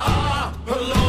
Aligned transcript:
are 0.00 0.52
her 0.66 0.99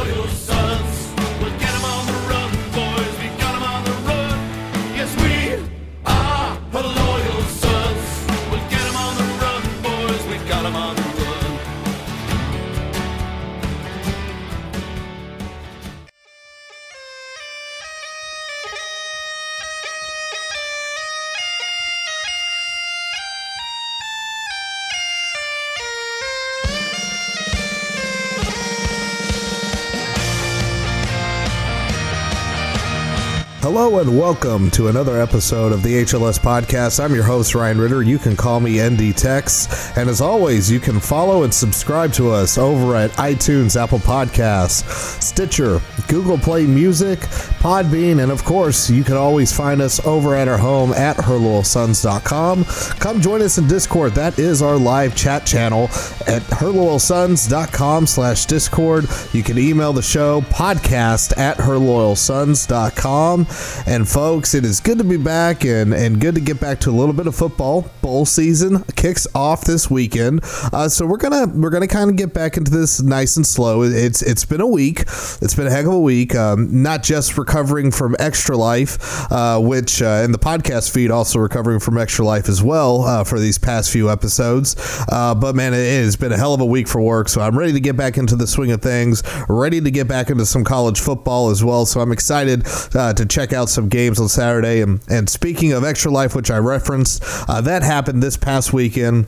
Hello 33.81 33.98
and 33.98 34.16
welcome 34.16 34.70
to 34.70 34.90
another 34.90 35.20
episode 35.20 35.71
of 35.71 35.81
the 35.81 36.03
HLS 36.03 36.38
Podcast. 36.38 37.03
I'm 37.03 37.16
your 37.16 37.23
host, 37.23 37.55
Ryan 37.55 37.80
Ritter. 37.80 38.04
You 38.04 38.20
can 38.20 38.35
call 38.35 38.59
me 38.59 38.80
ND 38.80 39.17
Tex. 39.17 39.98
And 39.98 40.07
as 40.07 40.21
always, 40.21 40.70
you 40.70 40.80
can 40.80 40.99
follow 40.99 41.41
and 41.41 41.52
subscribe 41.52 42.13
to 42.13 42.30
us 42.30 42.59
over 42.59 42.95
at 42.95 43.09
iTunes, 43.13 43.81
Apple 43.81 43.98
Podcasts, 43.98 44.84
Stitcher, 45.20 45.81
Google 46.07 46.38
Play 46.38 46.67
Music, 46.67 47.21
Podbean, 47.57 48.21
and 48.21 48.31
of 48.31 48.44
course, 48.44 48.88
you 48.88 49.04
can 49.04 49.17
always 49.17 49.52
find 49.52 49.82
us 49.82 49.99
over 50.05 50.35
at 50.35 50.48
our 50.48 50.59
home 50.59 50.93
at 50.93 51.18
herloyalsons.com. 51.18 52.66
Come 52.99 53.20
join 53.20 53.41
us 53.41 53.57
in 53.57 53.68
Discord. 53.68 54.13
That 54.13 54.38
is 54.38 54.62
our 54.62 54.77
live 54.77 55.16
chat 55.16 55.43
channel 55.43 55.85
at 56.27 56.43
herloyalsons.com 56.52 58.05
slash 58.05 58.45
Discord. 58.45 59.05
You 59.34 59.41
can 59.41 59.57
email 59.57 59.91
the 59.91 60.04
show 60.04 60.41
podcast 60.41 61.35
at 61.35 61.57
herloyalsons.com. 61.57 62.90
And 63.05 64.08
folks, 64.08 64.54
it 64.54 64.64
is 64.64 64.80
good 64.80 65.00
to 65.00 65.04
be 65.04 65.18
back 65.18 65.66
and, 65.66 65.94
and 65.94 66.20
good 66.22 66.36
to 66.36 66.42
get 66.42 66.60
back 66.60 66.80
to 66.82 66.90
a 66.90 66.92
little 66.92 67.14
bit 67.14 67.28
of 67.28 67.36
football. 67.36 67.90
Bowl 68.02 68.26
season 68.26 68.84
kicks 68.96 69.28
off 69.34 69.64
this 69.64 69.90
weekend. 69.90 70.42
Uh, 70.72 70.88
so 70.88 71.06
we're 71.06 71.18
gonna 71.18 71.48
we're 71.48 71.70
gonna 71.70 71.88
kind 71.88 72.10
of 72.10 72.16
get 72.16 72.34
back 72.34 72.58
into 72.58 72.72
this 72.72 73.02
nice 73.02 73.38
and 73.38 73.46
slow. 73.46 73.82
It's 73.84 74.22
it's 74.22 74.46
been 74.46 74.62
a 74.62 74.68
week. 74.68 75.02
It's 75.02 75.56
been 75.56 75.68
a 75.68 75.72
heck 75.72 75.86
of 75.86 75.94
a 75.94 76.00
week. 76.00 76.36
Um, 76.36 76.84
not 76.84 77.04
just 77.04 77.38
recovering 77.38 77.92
from 77.92 78.16
extra 78.20 78.56
life, 78.56 79.32
uh, 79.32 79.60
which 79.60 80.02
uh, 80.02 80.22
in 80.24 80.32
the 80.32 80.40
podcast 80.40 80.92
feed 80.92 81.12
also 81.12 81.40
recovering 81.40 81.80
from 81.80 81.98
extra 81.98 82.24
life 82.24 82.48
as 82.50 82.62
well 82.62 83.02
uh, 83.02 83.24
for 83.24 83.40
these 83.40 83.58
past 83.58 83.92
few 83.92 84.10
episodes. 84.10 84.76
Uh, 85.12 85.34
but 85.34 85.56
man, 85.56 85.74
it 85.74 86.04
has 86.04 86.16
been 86.16 86.32
a 86.32 86.38
hell 86.38 86.54
of 86.54 86.62
a 86.62 86.66
week 86.66 86.88
for 86.88 87.02
work. 87.02 87.30
So 87.30 87.42
I'm 87.42 87.58
ready 87.58 87.74
to 87.74 87.80
get 87.80 87.98
back 87.98 88.18
into 88.18 88.36
the 88.36 88.48
swing 88.48 88.72
of 88.72 88.82
things. 88.82 89.24
Ready 89.50 89.82
to 89.82 89.92
get 89.92 90.08
back 90.08 90.30
into 90.30 90.46
some 90.46 90.64
college 90.64 91.00
football 91.00 91.50
as 91.50 91.64
well. 91.64 91.86
So 91.86 92.00
I'm 92.00 92.12
excited 92.12 92.66
uh, 92.95 93.14
to 93.14 93.25
check 93.25 93.53
out 93.53 93.70
some 93.70 93.89
games 93.89 94.20
on 94.20 94.30
Saturday. 94.30 94.81
And 94.81 95.02
and 95.09 95.30
speaking 95.30 95.73
of 95.73 95.84
extra 95.84 96.11
life, 96.11 96.36
which 96.36 96.52
I 96.52 96.58
referenced, 96.58 97.23
uh, 97.50 97.61
that 97.61 97.84
happened 97.84 98.22
this 98.22 98.38
past 98.38 98.73
weekend. 98.73 99.28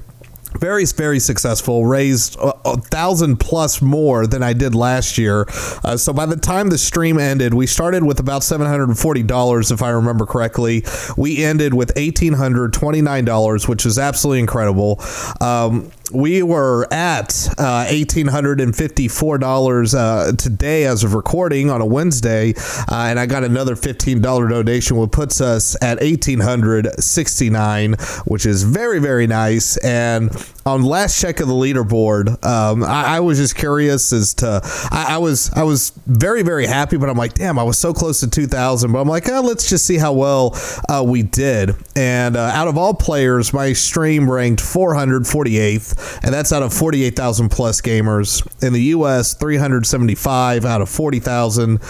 Very 0.60 0.86
very 0.86 1.20
successful. 1.20 1.86
Raised 1.86 2.36
a, 2.36 2.54
a 2.66 2.78
thousand 2.78 3.38
plus 3.38 3.82
more 3.82 4.28
than 4.28 4.44
i 4.44 4.54
did 4.54 4.76
last 4.76 5.18
year. 5.18 5.48
Uh, 5.84 5.98
so 5.98 6.14
by 6.14 6.26
the 6.26 6.36
time 6.36 6.70
the 6.70 6.78
stream 6.78 7.18
ended 7.18 7.54
we 7.54 7.66
started 7.66 8.04
with 8.04 8.20
about 8.20 8.42
$740 8.42 9.72
if 9.72 9.82
i 9.82 9.90
remember 9.90 10.26
correctly. 10.26 10.84
We 11.18 11.44
ended 11.44 11.74
with 11.74 11.94
$1829 11.96 13.68
which 13.68 13.86
is 13.86 13.98
absolutely 13.98 14.42
incredible. 14.42 15.02
Um, 15.42 15.92
we 16.12 16.44
were 16.44 16.86
at 16.92 17.30
uh, 17.58 17.86
$1,854 17.90 19.94
uh, 19.94 20.32
today 20.36 20.86
as 20.86 21.04
of 21.04 21.14
recording 21.14 21.70
on 21.70 21.82
a 21.82 21.86
Wednesday, 21.86 22.54
uh, 22.92 23.06
and 23.08 23.20
I 23.20 23.26
got 23.26 23.44
another 23.44 23.76
$15 23.76 24.22
donation, 24.22 24.98
which 24.98 25.12
puts 25.12 25.42
us 25.42 25.76
at 25.82 26.00
1,869, 26.02 27.94
which 28.26 28.46
is 28.46 28.64
very, 28.64 29.00
very 29.00 29.28
nice. 29.28 29.78
And 29.78 30.32
on 30.66 30.84
last 30.84 31.20
check 31.20 31.40
of 31.40 31.48
the 31.48 31.54
leaderboard, 31.54 32.44
um, 32.46 32.84
I, 32.84 33.18
I 33.18 33.20
was 33.20 33.38
just 33.38 33.56
curious 33.56 34.14
as 34.14 34.34
to 34.36 34.62
I, 34.92 35.16
I 35.16 35.18
was 35.18 35.52
I 35.54 35.64
was 35.64 35.92
very 36.06 36.42
very 36.42 36.66
happy, 36.66 36.98
but 36.98 37.10
I'm 37.10 37.18
like, 37.18 37.34
damn, 37.34 37.60
I 37.60 37.64
was 37.64 37.78
so 37.78 37.94
close 37.94 38.20
to 38.22 38.30
2,000. 38.30 38.92
But 38.92 39.00
I'm 39.00 39.08
like, 39.08 39.30
oh, 39.30 39.42
let's 39.42 39.70
just 39.70 39.86
see 39.86 39.98
how 39.98 40.14
well 40.14 40.58
uh, 40.90 41.04
we 41.06 41.24
did. 41.24 41.76
And 41.96 42.36
uh, 42.36 42.42
out 42.42 42.68
of 42.68 42.78
all 42.78 42.94
players, 42.94 43.54
my 43.54 43.74
stream 43.74 44.30
ranked 44.30 44.62
448th, 44.62 45.94
and 46.24 46.34
that's 46.34 46.52
out 46.52 46.64
of 46.64 46.74
48,000 46.74 47.50
plus 47.50 47.82
gamers 47.82 48.46
in 48.64 48.74
the 48.74 48.82
U.S. 48.84 49.34
375 49.34 50.66
out 50.66 50.82
of 50.82 50.90
40,000 50.90 51.82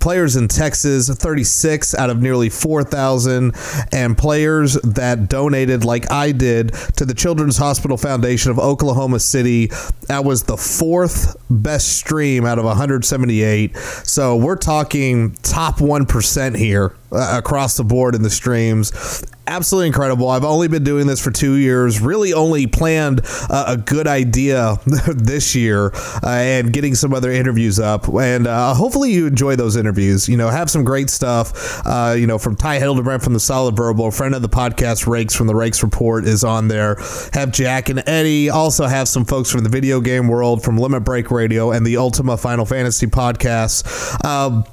players 0.00 0.36
in 0.36 0.48
Texas, 0.48 1.08
36 1.08 1.94
out 1.94 2.10
of 2.10 2.20
nearly 2.20 2.48
4,000, 2.48 3.54
and 3.92 4.16
players 4.16 4.74
that 4.82 5.28
donated 5.28 5.84
like 5.84 6.10
I 6.10 6.32
did 6.32 6.72
to 6.96 7.04
the 7.04 7.14
Children's 7.14 7.56
Hospital 7.56 7.96
Foundation 7.96 8.50
of 8.50 8.58
Oklahoma 8.58 9.20
City. 9.20 9.68
That 10.08 10.24
was 10.24 10.44
the 10.44 10.56
fourth 10.56 11.36
best 11.50 11.96
stream 11.96 12.44
out 12.44 12.58
of 12.58 12.64
178. 12.64 13.76
So 14.04 14.36
we're 14.36 14.56
talking 14.56 15.32
top 15.42 15.76
1% 15.76 16.56
here 16.56 16.94
uh, 17.12 17.38
across 17.38 17.76
the 17.76 17.84
board 17.84 18.14
in 18.14 18.22
the 18.22 18.30
streams. 18.30 19.24
Absolutely 19.46 19.88
incredible. 19.88 20.28
I've 20.28 20.44
only 20.44 20.68
been 20.68 20.84
doing 20.84 21.06
this 21.06 21.22
for 21.22 21.32
two 21.32 21.54
years. 21.54 22.00
Really, 22.00 22.32
only 22.32 22.66
planned 22.68 23.22
uh, 23.50 23.64
a 23.68 23.76
good 23.76 24.06
idea 24.06 24.76
this 25.14 25.54
year 25.54 25.90
uh, 26.22 26.28
and 26.28 26.72
getting 26.72 26.94
some 26.94 27.12
other 27.12 27.30
interviews 27.30 27.80
up. 27.80 28.08
And 28.08 28.46
uh, 28.46 28.72
hopefully, 28.74 29.12
you 29.12 29.26
enjoy 29.26 29.56
those 29.56 29.76
interviews. 29.76 30.28
You 30.28 30.36
know, 30.36 30.48
have 30.48 30.70
some 30.70 30.84
great 30.84 31.10
stuff. 31.10 31.82
Uh, 31.84 32.14
you 32.16 32.26
know, 32.26 32.38
from 32.38 32.54
Ty 32.54 32.78
Hildebrand 32.78 33.22
from 33.22 33.32
the 33.32 33.40
Solid 33.40 33.76
Verbal, 33.76 34.10
friend 34.12 34.34
of 34.34 34.42
the 34.42 34.48
podcast, 34.48 35.06
Rakes 35.06 35.34
from 35.34 35.48
the 35.48 35.56
Rakes 35.56 35.82
Report, 35.82 36.24
is 36.24 36.44
on 36.44 36.68
there. 36.68 36.96
Have 37.32 37.50
Jack 37.50 37.88
and 37.88 38.02
Eddie. 38.08 38.48
Also, 38.48 38.86
have 38.86 39.08
some 39.08 39.24
folks 39.24 39.50
from 39.50 39.64
the 39.64 39.70
video 39.70 40.00
game 40.00 40.28
world 40.28 40.62
from 40.62 40.78
Limit 40.78 41.04
Break 41.04 41.30
Radio 41.30 41.72
and 41.72 41.84
the 41.84 41.96
Ultima 41.96 42.36
Final 42.36 42.64
Fantasy 42.64 43.06
podcast. 43.06 44.24
Um, 44.24 44.64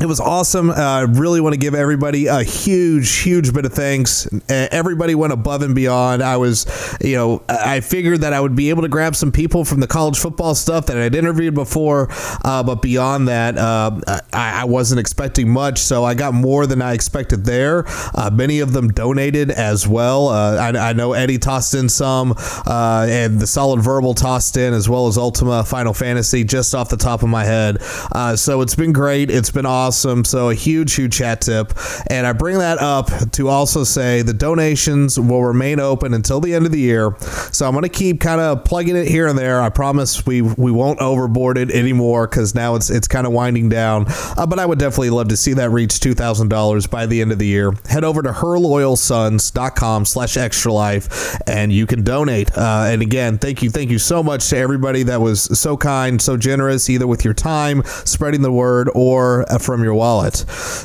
it 0.00 0.06
was 0.06 0.20
awesome. 0.20 0.70
I 0.70 1.02
uh, 1.02 1.06
really 1.06 1.40
want 1.40 1.54
to 1.54 1.58
give 1.58 1.74
everybody 1.74 2.28
a 2.28 2.44
huge, 2.44 3.18
huge 3.18 3.52
bit 3.52 3.64
of 3.64 3.72
thanks. 3.72 4.28
Everybody 4.48 5.16
went 5.16 5.32
above 5.32 5.62
and 5.62 5.74
beyond. 5.74 6.22
I 6.22 6.36
was, 6.36 6.66
you 7.00 7.16
know, 7.16 7.42
I 7.48 7.80
figured 7.80 8.20
that 8.20 8.32
I 8.32 8.40
would 8.40 8.54
be 8.54 8.70
able 8.70 8.82
to 8.82 8.88
grab 8.88 9.16
some 9.16 9.32
people 9.32 9.64
from 9.64 9.80
the 9.80 9.88
college 9.88 10.16
football 10.16 10.54
stuff 10.54 10.86
that 10.86 10.96
I'd 10.96 11.16
interviewed 11.16 11.54
before, 11.54 12.08
uh, 12.44 12.62
but 12.62 12.80
beyond 12.80 13.26
that, 13.26 13.58
uh, 13.58 13.98
I, 14.32 14.62
I, 14.62 14.64
wasn't 14.66 15.00
expecting 15.00 15.48
much. 15.48 15.80
So 15.80 16.04
I 16.04 16.14
got 16.14 16.32
more 16.32 16.66
than 16.66 16.80
I 16.80 16.92
expected 16.92 17.44
there. 17.44 17.84
Uh, 18.14 18.30
many 18.32 18.60
of 18.60 18.72
them 18.72 18.88
donated 18.88 19.50
as 19.50 19.88
well. 19.88 20.28
Uh, 20.28 20.56
I, 20.56 20.90
I, 20.90 20.92
know 20.92 21.12
Eddie 21.12 21.38
tossed 21.38 21.74
in 21.74 21.88
some, 21.88 22.34
and 22.66 23.40
the 23.40 23.46
Solid 23.46 23.80
Verbal 23.80 24.14
tossed 24.14 24.56
in, 24.56 24.74
as 24.74 24.88
well 24.88 25.08
as 25.08 25.18
Ultima 25.18 25.64
Final 25.64 25.92
Fantasy, 25.92 26.44
just 26.44 26.74
off 26.74 26.88
the 26.88 26.96
top 26.96 27.24
of 27.24 27.28
my 27.28 27.44
head. 27.44 27.82
so 28.38 28.60
it's 28.60 28.76
been 28.76 28.92
great. 28.92 29.30
It's 29.30 29.50
been 29.50 29.66
awesome 29.66 29.87
awesome. 29.88 30.22
So 30.22 30.50
a 30.50 30.54
huge, 30.54 30.94
huge 30.94 31.16
chat 31.16 31.40
tip. 31.40 31.72
And 32.10 32.26
I 32.26 32.34
bring 32.34 32.58
that 32.58 32.78
up 32.78 33.08
to 33.32 33.48
also 33.48 33.84
say 33.84 34.20
the 34.20 34.34
donations 34.34 35.18
will 35.18 35.42
remain 35.42 35.80
open 35.80 36.12
until 36.12 36.40
the 36.40 36.54
end 36.54 36.66
of 36.66 36.72
the 36.72 36.78
year. 36.78 37.16
So 37.52 37.66
I'm 37.66 37.72
going 37.72 37.84
to 37.84 37.88
keep 37.88 38.20
kind 38.20 38.38
of 38.38 38.64
plugging 38.64 38.96
it 38.96 39.08
here 39.08 39.26
and 39.26 39.38
there. 39.38 39.62
I 39.62 39.70
promise 39.70 40.26
we 40.26 40.42
we 40.42 40.70
won't 40.70 41.00
overboard 41.00 41.56
it 41.56 41.70
anymore 41.70 42.26
because 42.26 42.54
now 42.54 42.74
it's 42.74 42.90
it's 42.90 43.08
kind 43.08 43.26
of 43.26 43.32
winding 43.32 43.70
down. 43.70 44.04
Uh, 44.36 44.46
but 44.46 44.58
I 44.58 44.66
would 44.66 44.78
definitely 44.78 45.10
love 45.10 45.28
to 45.28 45.38
see 45.38 45.54
that 45.54 45.70
reach 45.70 46.00
two 46.00 46.12
thousand 46.12 46.48
dollars 46.48 46.86
by 46.86 47.06
the 47.06 47.22
end 47.22 47.32
of 47.32 47.38
the 47.38 47.46
year. 47.46 47.72
Head 47.88 48.04
over 48.04 48.20
to 48.20 48.30
herloyalsons.com 48.30 50.04
slash 50.04 50.36
extra 50.36 50.70
life 50.70 51.38
and 51.46 51.72
you 51.72 51.86
can 51.86 52.02
donate. 52.04 52.50
Uh, 52.54 52.84
and 52.88 53.00
again, 53.00 53.38
thank 53.38 53.62
you, 53.62 53.70
thank 53.70 53.90
you 53.90 53.98
so 53.98 54.22
much 54.22 54.50
to 54.50 54.56
everybody 54.58 55.02
that 55.04 55.22
was 55.22 55.58
so 55.58 55.78
kind, 55.78 56.20
so 56.20 56.36
generous, 56.36 56.90
either 56.90 57.06
with 57.06 57.24
your 57.24 57.34
time, 57.34 57.82
spreading 58.04 58.42
the 58.42 58.52
word, 58.52 58.90
or 58.94 59.50
uh, 59.50 59.58
from 59.78 59.84
your 59.84 59.94
wallet. 59.94 60.34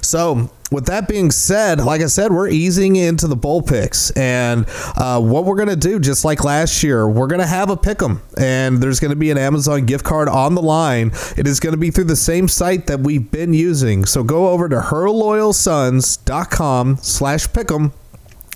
So 0.03 0.51
with 0.71 0.85
that 0.85 1.07
being 1.07 1.31
said, 1.31 1.79
like 1.79 2.01
I 2.01 2.05
said, 2.05 2.31
we're 2.31 2.49
easing 2.49 2.95
into 2.95 3.27
the 3.27 3.35
bowl 3.35 3.63
picks, 3.63 4.11
and 4.11 4.65
uh, 4.95 5.19
what 5.19 5.45
we're 5.45 5.55
gonna 5.55 5.75
do, 5.75 5.99
just 5.99 6.23
like 6.25 6.43
last 6.43 6.83
year, 6.83 7.07
we're 7.07 7.25
gonna 7.27 7.47
have 7.47 7.69
a 7.71 7.77
pick 7.77 8.01
'em, 8.03 8.21
and 8.37 8.81
there's 8.81 8.99
gonna 8.99 9.15
be 9.15 9.29
an 9.31 9.37
Amazon 9.37 9.85
gift 9.85 10.03
card 10.03 10.27
on 10.29 10.55
the 10.55 10.61
line. 10.61 11.11
It 11.37 11.47
is 11.47 11.59
gonna 11.59 11.77
be 11.77 11.89
through 11.91 12.03
the 12.05 12.15
same 12.15 12.47
site 12.47 12.87
that 12.87 13.01
we've 13.01 13.29
been 13.31 13.53
using. 13.53 14.05
So 14.05 14.23
go 14.23 14.49
over 14.49 14.67
to 14.69 14.79
herloyalsons.com 14.79 16.97
slash 17.01 17.47
pick'em 17.49 17.91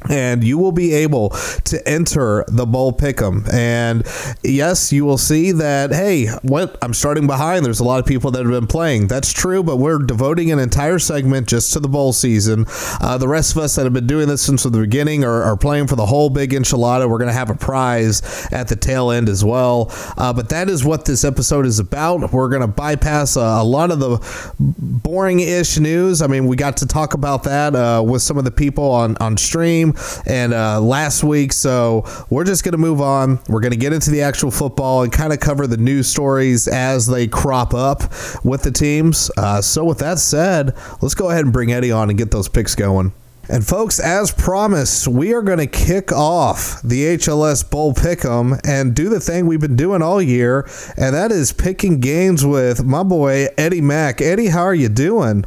and 0.10 0.44
you 0.44 0.58
will 0.58 0.72
be 0.72 0.94
able 0.94 1.30
to 1.66 1.88
enter 1.88 2.46
the 2.48 2.66
bowl 2.66 2.94
pick'em. 2.94 3.52
And 3.52 4.04
yes, 4.44 4.92
you 4.92 5.06
will 5.06 5.18
see 5.18 5.52
that. 5.54 5.92
Hey, 5.92 6.28
what 6.42 6.78
I'm 6.82 6.94
starting 6.94 7.28
behind. 7.28 7.66
There's 7.66 7.80
a 7.80 7.84
lot 7.84 8.00
of 8.00 8.06
people 8.06 8.32
that 8.32 8.44
have 8.44 8.52
been 8.52 8.68
playing. 8.68 9.08
That's 9.08 9.34
true, 9.34 9.64
but 9.64 9.78
we're 9.78 10.00
devoting 10.00 10.52
an 10.52 10.60
entire 10.60 11.00
segment 11.00 11.48
just 11.48 11.74
to 11.74 11.80
the 11.80 11.90
bowl 11.90 12.14
season. 12.14 12.66
Uh, 13.02 13.18
the 13.18 13.28
rest 13.28 13.56
of 13.56 13.62
us 13.62 13.76
that 13.76 13.84
have 13.84 13.94
been 13.94 14.08
doing 14.08 14.28
this 14.28 14.42
since 14.42 14.64
the 14.64 14.72
beginning 14.72 15.24
are, 15.24 15.44
are 15.44 15.58
playing 15.58 15.88
for 15.88 15.96
the 15.96 16.06
whole 16.06 16.30
big 16.30 16.52
enchilada. 16.52 17.10
We're 17.10 17.18
going 17.18 17.30
to 17.30 17.34
have 17.34 17.50
a 17.50 17.56
prize 17.56 18.48
at 18.52 18.68
the 18.68 18.76
tail 18.76 19.12
end 19.12 19.30
as 19.30 19.44
well. 19.44 19.92
Uh, 20.18 20.34
but 20.34 20.50
that 20.50 20.70
is 20.70 20.84
what 20.86 21.06
this 21.06 21.24
episode 21.24 21.66
is 21.66 21.80
about. 21.80 22.32
We're 22.32 22.50
going 22.50 22.62
to 22.62 22.68
bypass 22.68 23.36
a, 23.36 23.40
a 23.40 23.64
lot 23.64 23.92
of 23.92 24.00
the 24.00 24.20
boring-ish 24.60 25.80
news. 25.80 26.22
I 26.22 26.28
mean, 26.28 26.48
we 26.48 26.56
got 26.56 26.78
to 26.78 26.86
talk 26.86 27.14
about 27.14 27.44
that 27.44 27.76
uh, 27.76 28.04
with 28.06 28.22
some 28.22 28.38
of 28.38 28.44
the 28.44 28.52
people 28.52 28.92
on 28.92 29.18
on 29.18 29.38
stream 29.38 29.94
and 30.26 30.54
uh, 30.54 30.82
last 30.82 31.24
week. 31.24 31.54
So 31.54 32.06
we're 32.30 32.44
just 32.44 32.64
going 32.64 32.74
to 32.74 32.78
move 32.78 33.02
on. 33.02 33.40
We're 33.48 33.62
going 33.62 33.72
to 33.72 33.78
get 33.78 33.94
into 33.94 34.12
the 34.12 34.22
actual 34.22 34.52
football 34.52 35.04
and 35.04 35.12
kind 35.12 35.34
of 35.34 35.40
cover 35.40 35.68
the 35.68 35.78
news 35.78 36.08
stories 36.08 36.68
as 36.68 37.08
they 37.08 37.28
crop 37.28 37.74
up 37.74 38.02
with 38.44 38.64
the 38.64 38.72
teams. 38.72 39.32
Uh, 39.38 39.62
so 39.62 39.84
with 39.84 40.00
that 40.00 40.20
said, 40.20 40.76
let's 41.02 41.16
go 41.16 41.30
ahead 41.30 41.44
and 41.44 41.54
bring 41.54 41.72
Eddie 41.72 41.92
on 41.92 42.10
and 42.10 42.18
get 42.18 42.32
those 42.32 42.50
picks 42.50 42.76
going. 42.76 43.14
And 43.50 43.66
folks, 43.66 43.98
as 44.00 44.32
promised, 44.32 45.08
we 45.08 45.34
are 45.34 45.42
going 45.42 45.60
to 45.60 45.68
kick 45.68 46.12
off 46.12 46.82
the 46.82 47.16
HLS 47.16 47.70
Bowl 47.70 47.94
Pick'em 47.94 48.60
and 48.68 48.94
do 48.94 49.08
the 49.08 49.22
thing 49.22 49.46
we've 49.46 49.62
been 49.62 49.78
doing 49.78 50.02
all 50.02 50.22
year, 50.22 50.68
and 50.98 51.16
that 51.16 51.32
is 51.32 51.54
picking 51.54 52.02
games 52.02 52.46
with 52.46 52.84
my 52.84 53.04
boy 53.04 53.48
Eddie 53.58 53.80
Mack. 53.80 54.20
Eddie, 54.20 54.48
how 54.48 54.64
are 54.64 54.76
you 54.76 54.90
doing? 54.90 55.46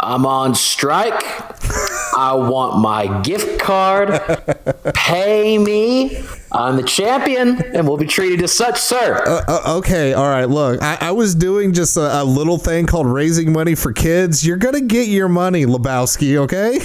I'm 0.00 0.26
on 0.26 0.56
strike. 0.56 1.22
I 2.14 2.34
want 2.34 2.80
my 2.80 3.22
gift 3.22 3.60
card. 3.60 4.10
Pay 4.94 5.58
me. 5.58 6.22
I'm 6.54 6.76
the 6.76 6.82
champion, 6.82 7.62
and 7.74 7.88
we'll 7.88 7.96
be 7.96 8.06
treated 8.06 8.42
as 8.42 8.52
such, 8.52 8.78
sir. 8.78 9.22
Uh, 9.48 9.78
okay, 9.78 10.12
all 10.12 10.28
right. 10.28 10.44
Look, 10.44 10.82
I, 10.82 10.98
I 11.00 11.10
was 11.12 11.34
doing 11.34 11.72
just 11.72 11.96
a, 11.96 12.22
a 12.22 12.24
little 12.24 12.58
thing 12.58 12.84
called 12.86 13.06
raising 13.06 13.52
money 13.52 13.74
for 13.74 13.92
kids. 13.92 14.46
You're 14.46 14.58
gonna 14.58 14.82
get 14.82 15.08
your 15.08 15.28
money, 15.28 15.64
Lebowski. 15.64 16.36
Okay? 16.36 16.78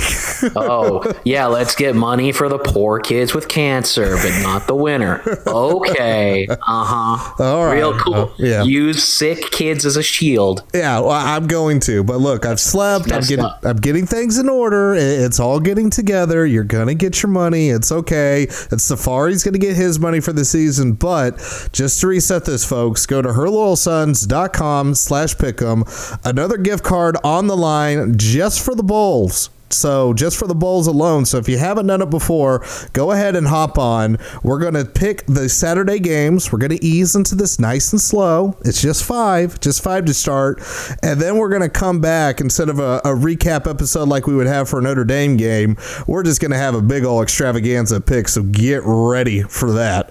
oh, 0.56 1.04
yeah. 1.26 1.48
Let's 1.48 1.76
get 1.76 1.96
money 1.96 2.32
for 2.32 2.48
the 2.48 2.60
poor 2.60 3.00
kids 3.00 3.34
with 3.34 3.50
cancer, 3.50 4.16
but 4.16 4.42
not 4.42 4.68
the 4.68 4.76
winner. 4.76 5.22
Okay. 5.48 6.48
Uh 6.50 6.56
huh. 6.62 7.44
All 7.44 7.66
right. 7.66 7.74
Real 7.76 7.98
cool. 8.00 8.16
Uh, 8.16 8.34
yeah. 8.38 8.64
Use 8.64 9.04
sick 9.04 9.52
kids 9.52 9.86
as 9.86 9.98
a 9.98 10.04
shield. 10.04 10.64
yeah, 10.74 11.00
well, 11.00 11.12
I'm 11.12 11.48
going 11.48 11.80
to. 11.82 12.04
But 12.04 12.20
look, 12.20 12.46
I've 12.46 12.60
slept. 12.60 13.12
I'm 13.12 13.22
getting. 13.22 13.46
up. 13.46 13.60
I'm 13.64 13.78
getting 13.78 14.06
things 14.06 14.38
in 14.38 14.48
order. 14.48 14.94
It's 14.94 15.40
all 15.40 15.60
getting 15.60 15.90
together. 15.90 16.46
You're 16.46 16.64
gonna 16.64 16.96
get 16.96 17.22
your 17.22 17.32
money. 17.32 17.47
It's 17.54 17.92
okay. 17.92 18.48
And 18.72 18.82
Safari's 18.82 19.44
gonna 19.44 19.58
get 19.58 19.76
his 19.76 20.00
money 20.00 20.20
for 20.20 20.34
the 20.34 20.46
season. 20.46 20.94
But 20.94 21.38
just 21.72 22.00
to 22.02 22.08
reset 22.08 22.46
this, 22.46 22.66
folks, 22.66 23.06
go 23.06 23.22
to 23.22 23.30
herloyalsons.com 23.30 24.96
slash 24.96 25.36
pick'em. 25.36 26.20
Another 26.26 26.58
gift 26.58 26.84
card 26.84 27.18
on 27.24 27.48
the 27.48 27.58
line 27.58 28.18
just 28.18 28.64
for 28.64 28.76
the 28.76 28.84
bowls. 28.84 29.50
So 29.70 30.14
just 30.14 30.38
for 30.38 30.48
the 30.48 30.56
bowls 30.56 30.88
alone. 30.88 31.26
So 31.26 31.38
if 31.38 31.50
you 31.50 31.58
haven't 31.58 31.88
done 31.88 32.02
it 32.02 32.10
before, 32.10 32.66
go 32.94 33.12
ahead 33.12 33.36
and 33.36 33.48
hop 33.48 33.78
on. 33.78 34.18
We're 34.44 34.60
gonna 34.60 34.86
pick 34.86 35.26
the 35.26 35.50
Saturday 35.50 36.00
games. 36.00 36.52
We're 36.52 36.60
gonna 36.60 36.80
ease 36.82 37.16
into 37.16 37.36
this 37.36 37.60
nice 37.60 37.92
and 37.92 38.02
slow. 38.02 38.58
It's 38.64 38.82
just 38.82 39.04
five, 39.04 39.60
just 39.60 39.84
five 39.84 40.06
to 40.06 40.14
start, 40.14 40.62
and 41.04 41.20
then 41.20 41.38
we're 41.38 41.50
gonna 41.50 41.70
come 41.70 42.00
back 42.00 42.40
instead 42.40 42.70
of 42.70 42.80
a, 42.80 42.98
a 43.00 43.14
recap 43.16 43.70
episode 43.70 44.08
like 44.08 44.28
we 44.28 44.36
would 44.36 44.48
have 44.48 44.70
for 44.70 44.80
a 44.80 44.82
Notre 44.82 45.04
Dame 45.04 45.38
game. 45.38 45.78
We're 46.08 46.24
just 46.24 46.42
gonna 46.42 46.58
have 46.58 46.76
a 46.76 46.82
big 46.82 47.04
old 47.04 47.24
extravaganza 47.24 48.00
pick. 48.02 48.28
So 48.28 48.44
get 48.44 48.82
ready 48.86 49.42
for 49.44 49.72
that. 49.74 50.10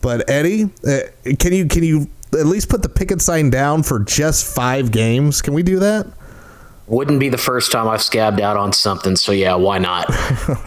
But 0.00 0.28
Eddie, 0.28 0.70
uh, 0.86 1.00
can 1.38 1.52
you 1.52 1.66
can 1.66 1.82
you 1.82 2.08
at 2.32 2.46
least 2.46 2.68
put 2.68 2.82
the 2.82 2.88
picket 2.88 3.20
sign 3.20 3.50
down 3.50 3.82
for 3.82 4.00
just 4.00 4.44
five 4.44 4.90
games? 4.90 5.40
Can 5.40 5.54
we 5.54 5.62
do 5.62 5.78
that? 5.78 6.06
Wouldn't 6.86 7.18
be 7.18 7.30
the 7.30 7.38
first 7.38 7.72
time 7.72 7.88
I've 7.88 8.02
scabbed 8.02 8.40
out 8.40 8.56
on 8.56 8.72
something, 8.72 9.16
so 9.16 9.32
yeah, 9.32 9.54
why 9.54 9.78
not? 9.78 10.06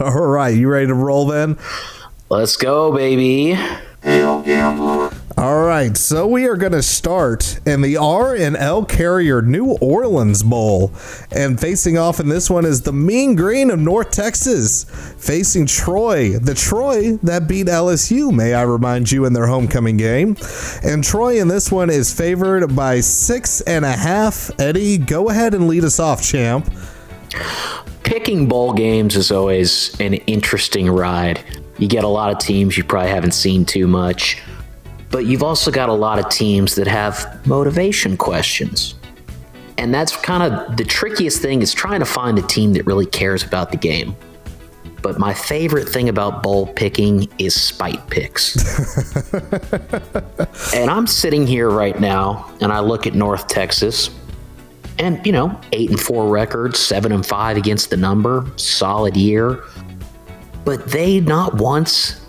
All 0.00 0.26
right, 0.26 0.48
you 0.48 0.68
ready 0.68 0.88
to 0.88 0.94
roll 0.94 1.26
then? 1.26 1.58
Let's 2.28 2.56
go, 2.56 2.92
baby. 2.92 3.56
All 5.38 5.60
right, 5.60 5.96
so 5.96 6.26
we 6.26 6.46
are 6.46 6.56
going 6.56 6.72
to 6.72 6.82
start 6.82 7.60
in 7.64 7.80
the 7.80 7.96
R 7.96 8.34
and 8.34 8.56
L 8.56 8.84
Carrier 8.84 9.40
New 9.40 9.76
Orleans 9.80 10.42
Bowl, 10.42 10.90
and 11.30 11.60
facing 11.60 11.96
off 11.96 12.18
in 12.18 12.28
this 12.28 12.50
one 12.50 12.64
is 12.64 12.82
the 12.82 12.92
Mean 12.92 13.36
Green 13.36 13.70
of 13.70 13.78
North 13.78 14.10
Texas 14.10 14.82
facing 15.16 15.66
Troy, 15.66 16.40
the 16.40 16.54
Troy 16.54 17.18
that 17.18 17.46
beat 17.46 17.68
LSU. 17.68 18.32
May 18.32 18.52
I 18.52 18.62
remind 18.62 19.12
you 19.12 19.26
in 19.26 19.32
their 19.32 19.46
homecoming 19.46 19.96
game, 19.96 20.36
and 20.82 21.04
Troy 21.04 21.40
in 21.40 21.46
this 21.46 21.70
one 21.70 21.88
is 21.88 22.12
favored 22.12 22.74
by 22.74 22.98
six 22.98 23.60
and 23.60 23.84
a 23.84 23.92
half. 23.92 24.50
Eddie, 24.58 24.98
go 24.98 25.28
ahead 25.28 25.54
and 25.54 25.68
lead 25.68 25.84
us 25.84 26.00
off, 26.00 26.20
champ. 26.20 26.68
Picking 28.02 28.48
bowl 28.48 28.72
games 28.72 29.14
is 29.14 29.30
always 29.30 29.94
an 30.00 30.14
interesting 30.14 30.90
ride. 30.90 31.44
You 31.78 31.86
get 31.86 32.02
a 32.02 32.08
lot 32.08 32.32
of 32.32 32.40
teams 32.40 32.76
you 32.76 32.82
probably 32.82 33.10
haven't 33.10 33.34
seen 33.34 33.64
too 33.64 33.86
much, 33.86 34.42
but 35.10 35.26
you've 35.26 35.42
also 35.42 35.70
got 35.70 35.88
a 35.88 35.92
lot 35.92 36.18
of 36.18 36.28
teams 36.28 36.74
that 36.74 36.86
have 36.86 37.46
motivation 37.46 38.16
questions. 38.16 38.94
And 39.78 39.94
that's 39.94 40.16
kind 40.16 40.42
of 40.42 40.76
the 40.76 40.84
trickiest 40.84 41.40
thing 41.40 41.62
is 41.62 41.72
trying 41.72 42.00
to 42.00 42.06
find 42.06 42.38
a 42.38 42.42
team 42.42 42.72
that 42.74 42.84
really 42.84 43.06
cares 43.06 43.44
about 43.44 43.70
the 43.70 43.76
game. 43.76 44.16
But 45.02 45.18
my 45.18 45.32
favorite 45.32 45.88
thing 45.88 46.08
about 46.08 46.42
bowl 46.42 46.66
picking 46.66 47.28
is 47.38 47.58
spite 47.60 48.04
picks. 48.10 48.56
and 50.74 50.90
I'm 50.90 51.06
sitting 51.06 51.46
here 51.46 51.70
right 51.70 51.98
now 52.00 52.52
and 52.60 52.72
I 52.72 52.80
look 52.80 53.06
at 53.06 53.14
North 53.14 53.46
Texas 53.46 54.10
and 54.98 55.24
you 55.24 55.30
know, 55.30 55.58
8 55.72 55.90
and 55.90 56.00
4 56.00 56.28
records, 56.28 56.78
7 56.80 57.12
and 57.12 57.24
5 57.24 57.56
against 57.56 57.90
the 57.90 57.96
number, 57.96 58.50
solid 58.56 59.16
year. 59.16 59.62
But 60.64 60.90
they 60.90 61.20
not 61.20 61.54
once, 61.54 62.20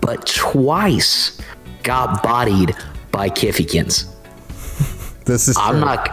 but 0.00 0.24
twice 0.26 1.40
got 1.82 2.22
bodied 2.22 2.74
by 3.10 3.28
Kiffykins. 3.28 4.06
This 5.24 5.48
is 5.48 5.56
I'm 5.58 5.74
true. 5.74 5.80
not 5.80 6.08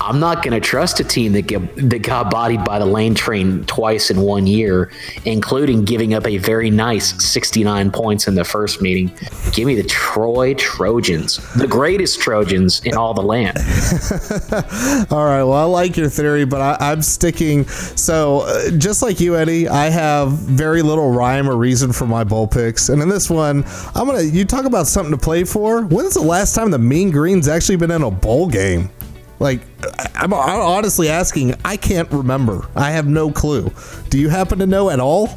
I'm 0.00 0.18
not 0.20 0.42
going 0.42 0.52
to 0.52 0.60
trust 0.60 1.00
a 1.00 1.04
team 1.04 1.32
that 1.32 1.42
get, 1.42 1.60
that 1.90 2.02
got 2.02 2.30
bodied 2.30 2.64
by 2.64 2.78
the 2.78 2.86
lane 2.86 3.14
train 3.14 3.64
twice 3.64 4.10
in 4.10 4.20
one 4.20 4.46
year, 4.46 4.90
including 5.24 5.84
giving 5.84 6.14
up 6.14 6.26
a 6.26 6.38
very 6.38 6.70
nice 6.70 7.22
69 7.24 7.90
points 7.90 8.26
in 8.26 8.34
the 8.34 8.44
first 8.44 8.82
meeting. 8.82 9.12
Give 9.52 9.66
me 9.66 9.74
the 9.74 9.84
Troy 9.84 10.54
Trojans, 10.54 11.36
the 11.54 11.66
greatest 11.66 12.20
Trojans 12.20 12.80
in 12.84 12.94
all 12.94 13.14
the 13.14 13.22
land. 13.22 13.58
All 15.10 15.24
right. 15.24 15.42
Well, 15.42 15.52
I 15.52 15.64
like 15.64 15.96
your 15.96 16.08
theory, 16.08 16.44
but 16.44 16.60
I, 16.60 16.92
I'm 16.92 17.02
sticking. 17.02 17.66
So, 17.66 18.40
uh, 18.40 18.70
just 18.70 19.02
like 19.02 19.20
you, 19.20 19.36
Eddie, 19.36 19.68
I 19.68 19.88
have 19.90 20.32
very 20.32 20.82
little 20.82 21.10
rhyme 21.10 21.48
or 21.48 21.56
reason 21.56 21.92
for 21.92 22.06
my 22.06 22.24
bowl 22.24 22.46
picks. 22.46 22.88
And 22.88 23.02
in 23.02 23.08
this 23.08 23.30
one, 23.30 23.64
I'm 23.94 24.06
gonna. 24.06 24.22
You 24.22 24.44
talk 24.44 24.64
about 24.64 24.86
something 24.86 25.12
to 25.12 25.18
play 25.18 25.44
for. 25.44 25.82
When's 25.82 26.14
the 26.14 26.22
last 26.22 26.54
time 26.54 26.70
the 26.70 26.78
Mean 26.78 27.10
Green's 27.10 27.48
actually 27.48 27.76
been 27.76 27.90
in 27.90 28.02
a 28.02 28.10
bowl 28.10 28.48
game? 28.48 28.90
Like, 29.42 29.60
I'm, 30.14 30.32
I'm 30.32 30.60
honestly 30.60 31.08
asking. 31.08 31.56
I 31.64 31.76
can't 31.76 32.08
remember. 32.12 32.68
I 32.76 32.92
have 32.92 33.08
no 33.08 33.32
clue. 33.32 33.72
Do 34.08 34.18
you 34.18 34.28
happen 34.28 34.60
to 34.60 34.66
know 34.66 34.88
at 34.88 35.00
all? 35.00 35.28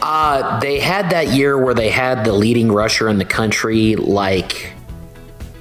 Uh, 0.00 0.58
they 0.60 0.80
had 0.80 1.10
that 1.10 1.28
year 1.28 1.62
where 1.62 1.74
they 1.74 1.90
had 1.90 2.24
the 2.24 2.32
leading 2.32 2.72
rusher 2.72 3.08
in 3.08 3.18
the 3.18 3.24
country 3.26 3.96
like 3.96 4.72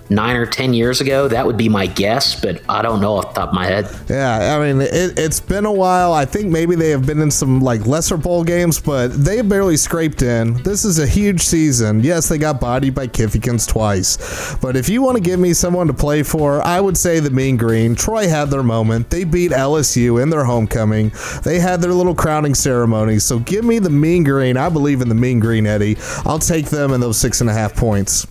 nine 0.10 0.36
or 0.36 0.46
ten 0.46 0.74
years 0.74 1.02
ago. 1.02 1.28
That 1.28 1.46
would 1.46 1.58
be 1.58 1.70
my 1.70 1.88
guess, 1.88 2.40
but 2.40 2.62
I 2.70 2.82
don't 2.82 3.02
know 3.02 3.16
off 3.16 3.34
the 3.34 3.42
top 3.42 3.50
of 3.50 3.56
my 3.56 3.66
head. 3.66 3.90
Yeah, 4.10 4.58
I 4.58 4.64
mean, 4.64 4.82
it, 4.82 5.18
it's 5.18 5.40
been 5.40 5.66
a 5.66 5.72
while. 5.72 6.14
I 6.14 6.26
think 6.26 6.48
maybe 6.48 6.76
they 6.76 6.90
have 6.90 7.06
been 7.06 7.22
in 7.22 7.32
some 7.32 7.60
like 7.62 7.86
lesser 7.86 8.18
bowl 8.18 8.44
games, 8.44 8.80
but 8.80 9.08
they 9.10 9.42
barely 9.42 9.78
scraped 9.78 10.22
in. 10.22 10.62
This 10.64 10.86
is 10.86 11.00
a 11.00 11.08
huge 11.08 11.42
season. 11.42 12.02
Yes, 12.02 12.30
they 12.30 12.38
got 12.38 12.60
bodied 12.60 12.96
by 12.96 13.08
Kiffykins 13.08 13.68
twice, 13.68 14.56
but 14.56 14.76
if 14.76 14.90
you 14.90 15.02
want 15.02 15.18
to 15.18 15.24
give 15.24 15.40
me 15.40 15.54
someone 15.54 15.88
to 15.88 15.94
play 15.94 16.24
for, 16.24 16.62
I 16.62 16.80
would 16.80 16.98
say 16.98 17.20
the 17.20 17.30
Mean 17.30 17.58
Green. 17.58 17.96
Troy 17.96 18.28
had 18.28 18.50
their 18.50 18.64
moment. 18.64 19.10
They 19.10 19.24
beat 19.24 19.52
LSU 19.52 20.22
in 20.22 20.30
their 20.30 20.46
homecoming. 20.46 21.12
They 21.44 21.60
had 21.60 21.82
their 21.82 21.94
little 21.94 22.16
crowning 22.16 22.56
ceremony. 22.56 23.20
So 23.20 23.40
give 23.40 23.66
me 23.66 23.80
the 23.80 23.90
Mean 23.90 24.24
Green. 24.24 24.58
I 24.58 24.70
believe 24.70 25.02
in 25.02 25.10
the 25.10 25.16
Mean 25.16 25.40
Green, 25.40 25.66
Eddie. 25.66 25.98
I'll 26.26 26.40
take 26.40 26.68
them 26.68 26.92
in 26.92 27.02
those 27.02 27.18
six 27.18 27.42
and 27.42 27.50
a 27.50 27.54
half 27.54 27.76
points. 27.76 28.28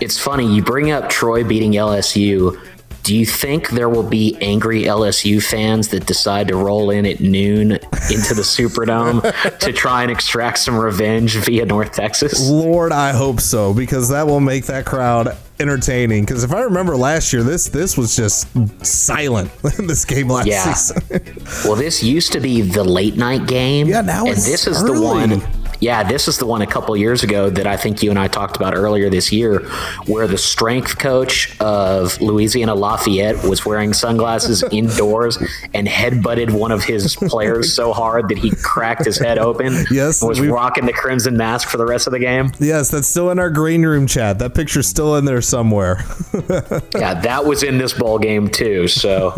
It's 0.00 0.18
funny, 0.18 0.46
you 0.52 0.62
bring 0.62 0.90
up 0.90 1.08
Troy 1.08 1.44
beating 1.44 1.72
LSU. 1.72 2.58
Do 3.02 3.16
you 3.16 3.24
think 3.24 3.70
there 3.70 3.88
will 3.88 4.02
be 4.08 4.36
angry 4.42 4.82
LSU 4.82 5.42
fans 5.42 5.88
that 5.88 6.04
decide 6.06 6.48
to 6.48 6.56
roll 6.56 6.90
in 6.90 7.06
at 7.06 7.18
noon 7.18 7.72
into 7.72 8.34
the 8.34 8.42
Superdome 8.44 9.58
to 9.58 9.72
try 9.72 10.02
and 10.02 10.10
extract 10.12 10.58
some 10.58 10.76
revenge 10.76 11.36
via 11.36 11.64
North 11.64 11.92
Texas? 11.92 12.48
Lord, 12.50 12.92
I 12.92 13.12
hope 13.12 13.40
so 13.40 13.72
because 13.72 14.10
that 14.10 14.26
will 14.26 14.40
make 14.40 14.66
that 14.66 14.84
crowd 14.84 15.34
entertaining 15.58 16.24
because 16.24 16.44
if 16.44 16.52
I 16.52 16.60
remember 16.60 16.94
last 16.96 17.32
year, 17.32 17.42
this 17.42 17.68
this 17.70 17.96
was 17.96 18.14
just 18.16 18.46
silent 18.84 19.50
in 19.78 19.86
this 19.86 20.04
game 20.04 20.28
last 20.28 20.46
Yeah. 20.46 20.72
season. 20.74 21.02
Well, 21.64 21.76
this 21.76 22.02
used 22.02 22.32
to 22.32 22.40
be 22.40 22.60
the 22.60 22.84
late 22.84 23.16
night 23.16 23.46
game. 23.46 23.86
Yeah, 23.88 24.02
now 24.02 24.20
and 24.26 24.30
it's 24.32 24.46
this 24.46 24.66
is 24.66 24.82
early. 24.82 24.94
the 24.94 25.02
one. 25.02 25.59
Yeah, 25.80 26.02
this 26.02 26.28
is 26.28 26.38
the 26.38 26.46
one 26.46 26.62
a 26.62 26.66
couple 26.66 26.96
years 26.96 27.22
ago 27.22 27.50
that 27.50 27.66
I 27.66 27.76
think 27.76 28.02
you 28.02 28.10
and 28.10 28.18
I 28.18 28.28
talked 28.28 28.56
about 28.56 28.74
earlier 28.74 29.08
this 29.10 29.32
year, 29.32 29.60
where 30.06 30.26
the 30.26 30.38
strength 30.38 30.98
coach 30.98 31.58
of 31.60 32.20
Louisiana 32.20 32.74
Lafayette 32.74 33.42
was 33.44 33.64
wearing 33.64 33.92
sunglasses 33.92 34.62
indoors 34.70 35.38
and 35.74 35.88
headbutted 35.88 36.50
one 36.50 36.70
of 36.72 36.84
his 36.84 37.16
players 37.16 37.72
so 37.72 37.92
hard 37.92 38.28
that 38.28 38.38
he 38.38 38.50
cracked 38.62 39.04
his 39.04 39.18
head 39.18 39.38
open. 39.38 39.74
Yes, 39.90 40.20
and 40.22 40.28
was 40.28 40.40
rocking 40.40 40.86
the 40.86 40.92
crimson 40.92 41.36
mask 41.36 41.68
for 41.68 41.76
the 41.76 41.86
rest 41.86 42.06
of 42.06 42.12
the 42.12 42.18
game. 42.18 42.52
yes, 42.60 42.90
that's 42.90 43.06
still 43.08 43.30
in 43.30 43.38
our 43.38 43.50
green 43.50 43.84
room 43.84 44.06
chat. 44.06 44.38
That 44.38 44.54
picture's 44.54 44.86
still 44.86 45.16
in 45.16 45.24
there 45.24 45.42
somewhere. 45.42 46.04
Yeah, 46.96 47.14
that 47.22 47.44
was 47.46 47.62
in 47.62 47.78
this 47.78 47.92
ball 47.92 48.18
game 48.18 48.48
too. 48.48 48.88
So, 48.88 49.32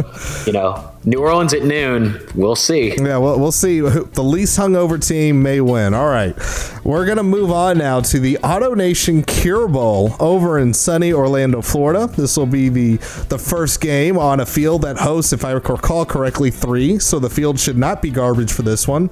you 0.47 0.53
know, 0.53 0.92
New 1.05 1.19
Orleans 1.19 1.53
at 1.53 1.65
noon. 1.65 2.21
We'll 2.35 2.55
see. 2.55 2.95
Yeah, 2.97 3.19
well, 3.19 3.39
we'll 3.39 3.53
see. 3.53 3.81
The 4.13 4.23
least 4.23 4.59
hungover 4.59 5.05
team 5.05 5.43
may 5.43 5.61
win. 5.61 5.95
All 5.95 6.09
right. 6.09 6.37
We're 6.85 7.07
going 7.07 7.17
to 7.17 7.23
move 7.23 7.51
on 7.51 7.79
now 7.79 8.01
to 8.01 8.21
the 8.21 8.39
AutoNation 8.43 9.27
Cure 9.27 9.69
Bowl 9.69 10.15
over 10.21 10.59
in 10.59 10.75
sunny 10.75 11.13
Orlando, 11.13 11.63
Florida. 11.63 12.07
This 12.07 12.37
will 12.37 12.47
be 12.47 12.69
the, 12.69 12.97
the 13.29 13.39
first 13.39 13.81
game 13.81 14.19
on 14.19 14.41
a 14.41 14.47
field 14.47 14.83
that 14.83 14.99
hosts, 14.99 15.33
if 15.33 15.45
I 15.45 15.53
recall 15.53 16.05
correctly, 16.05 16.51
three. 16.51 16.99
So 16.99 17.19
the 17.19 17.31
field 17.31 17.59
should 17.59 17.79
not 17.79 18.03
be 18.03 18.11
garbage 18.11 18.53
for 18.53 18.63
this 18.63 18.87
one. 18.87 19.09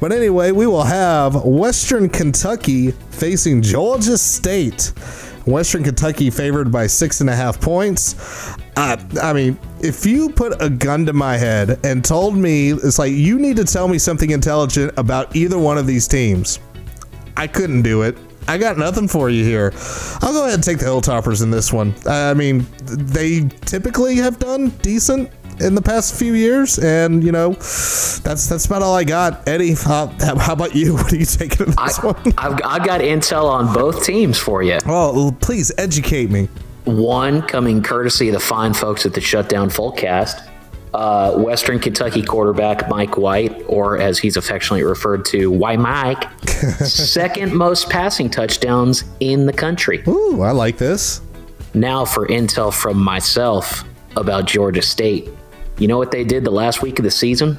But 0.00 0.12
anyway, 0.12 0.50
we 0.50 0.66
will 0.66 0.84
have 0.84 1.44
Western 1.44 2.08
Kentucky 2.08 2.90
facing 2.90 3.62
Georgia 3.62 4.18
State. 4.18 4.92
Western 5.46 5.82
Kentucky 5.82 6.30
favored 6.30 6.70
by 6.70 6.86
six 6.86 7.20
and 7.20 7.30
a 7.30 7.36
half 7.36 7.60
points. 7.60 8.14
Uh, 8.80 8.96
I 9.22 9.34
mean, 9.34 9.58
if 9.82 10.06
you 10.06 10.30
put 10.30 10.62
a 10.62 10.70
gun 10.70 11.04
to 11.04 11.12
my 11.12 11.36
head 11.36 11.78
and 11.84 12.02
told 12.02 12.34
me 12.34 12.70
it's 12.70 12.98
like 12.98 13.12
you 13.12 13.38
need 13.38 13.56
to 13.56 13.64
tell 13.64 13.88
me 13.88 13.98
something 13.98 14.30
intelligent 14.30 14.94
about 14.96 15.36
either 15.36 15.58
one 15.58 15.76
of 15.76 15.86
these 15.86 16.08
teams, 16.08 16.60
I 17.36 17.46
couldn't 17.46 17.82
do 17.82 18.00
it. 18.00 18.16
I 18.48 18.56
got 18.56 18.78
nothing 18.78 19.06
for 19.06 19.28
you 19.28 19.44
here. 19.44 19.74
I'll 20.22 20.32
go 20.32 20.44
ahead 20.44 20.54
and 20.54 20.64
take 20.64 20.78
the 20.78 20.86
Hilltoppers 20.86 21.42
in 21.42 21.50
this 21.50 21.74
one. 21.74 21.94
I 22.06 22.32
mean, 22.32 22.66
they 22.86 23.42
typically 23.66 24.16
have 24.16 24.38
done 24.38 24.70
decent 24.80 25.30
in 25.60 25.74
the 25.74 25.82
past 25.82 26.18
few 26.18 26.32
years, 26.32 26.78
and 26.78 27.22
you 27.22 27.32
know, 27.32 27.52
that's 27.52 28.46
that's 28.46 28.64
about 28.64 28.80
all 28.80 28.94
I 28.94 29.04
got. 29.04 29.46
Eddie, 29.46 29.74
how, 29.74 30.06
how 30.38 30.54
about 30.54 30.74
you? 30.74 30.94
What 31.00 31.12
are 31.12 31.16
you 31.16 31.26
taking 31.26 31.66
in 31.66 31.72
this 31.72 31.98
I, 31.98 32.06
one? 32.06 32.34
I've, 32.38 32.54
I 32.64 32.82
got 32.82 33.02
intel 33.02 33.44
on 33.44 33.74
both 33.74 34.06
teams 34.06 34.38
for 34.38 34.62
you. 34.62 34.78
Oh, 34.86 35.36
please 35.38 35.70
educate 35.76 36.30
me. 36.30 36.48
One 36.84 37.42
coming 37.42 37.82
courtesy 37.82 38.28
of 38.28 38.34
the 38.34 38.40
fine 38.40 38.74
folks 38.74 39.04
at 39.06 39.14
the 39.14 39.20
Shutdown 39.20 39.70
Fullcast. 39.70 40.46
Uh, 40.92 41.36
Western 41.38 41.78
Kentucky 41.78 42.20
quarterback 42.20 42.88
Mike 42.88 43.16
White, 43.16 43.62
or 43.68 43.98
as 43.98 44.18
he's 44.18 44.36
affectionately 44.36 44.82
referred 44.82 45.24
to, 45.26 45.48
Why 45.48 45.76
Mike, 45.76 46.26
second 46.48 47.54
most 47.54 47.88
passing 47.88 48.28
touchdowns 48.28 49.04
in 49.20 49.46
the 49.46 49.52
country. 49.52 50.02
Ooh, 50.08 50.42
I 50.42 50.50
like 50.50 50.78
this. 50.78 51.20
Now 51.74 52.04
for 52.04 52.26
intel 52.26 52.72
from 52.74 52.98
myself 53.00 53.84
about 54.16 54.46
Georgia 54.46 54.82
State. 54.82 55.28
You 55.78 55.86
know 55.86 55.96
what 55.96 56.10
they 56.10 56.24
did 56.24 56.44
the 56.44 56.50
last 56.50 56.82
week 56.82 56.98
of 56.98 57.04
the 57.04 57.10
season? 57.10 57.56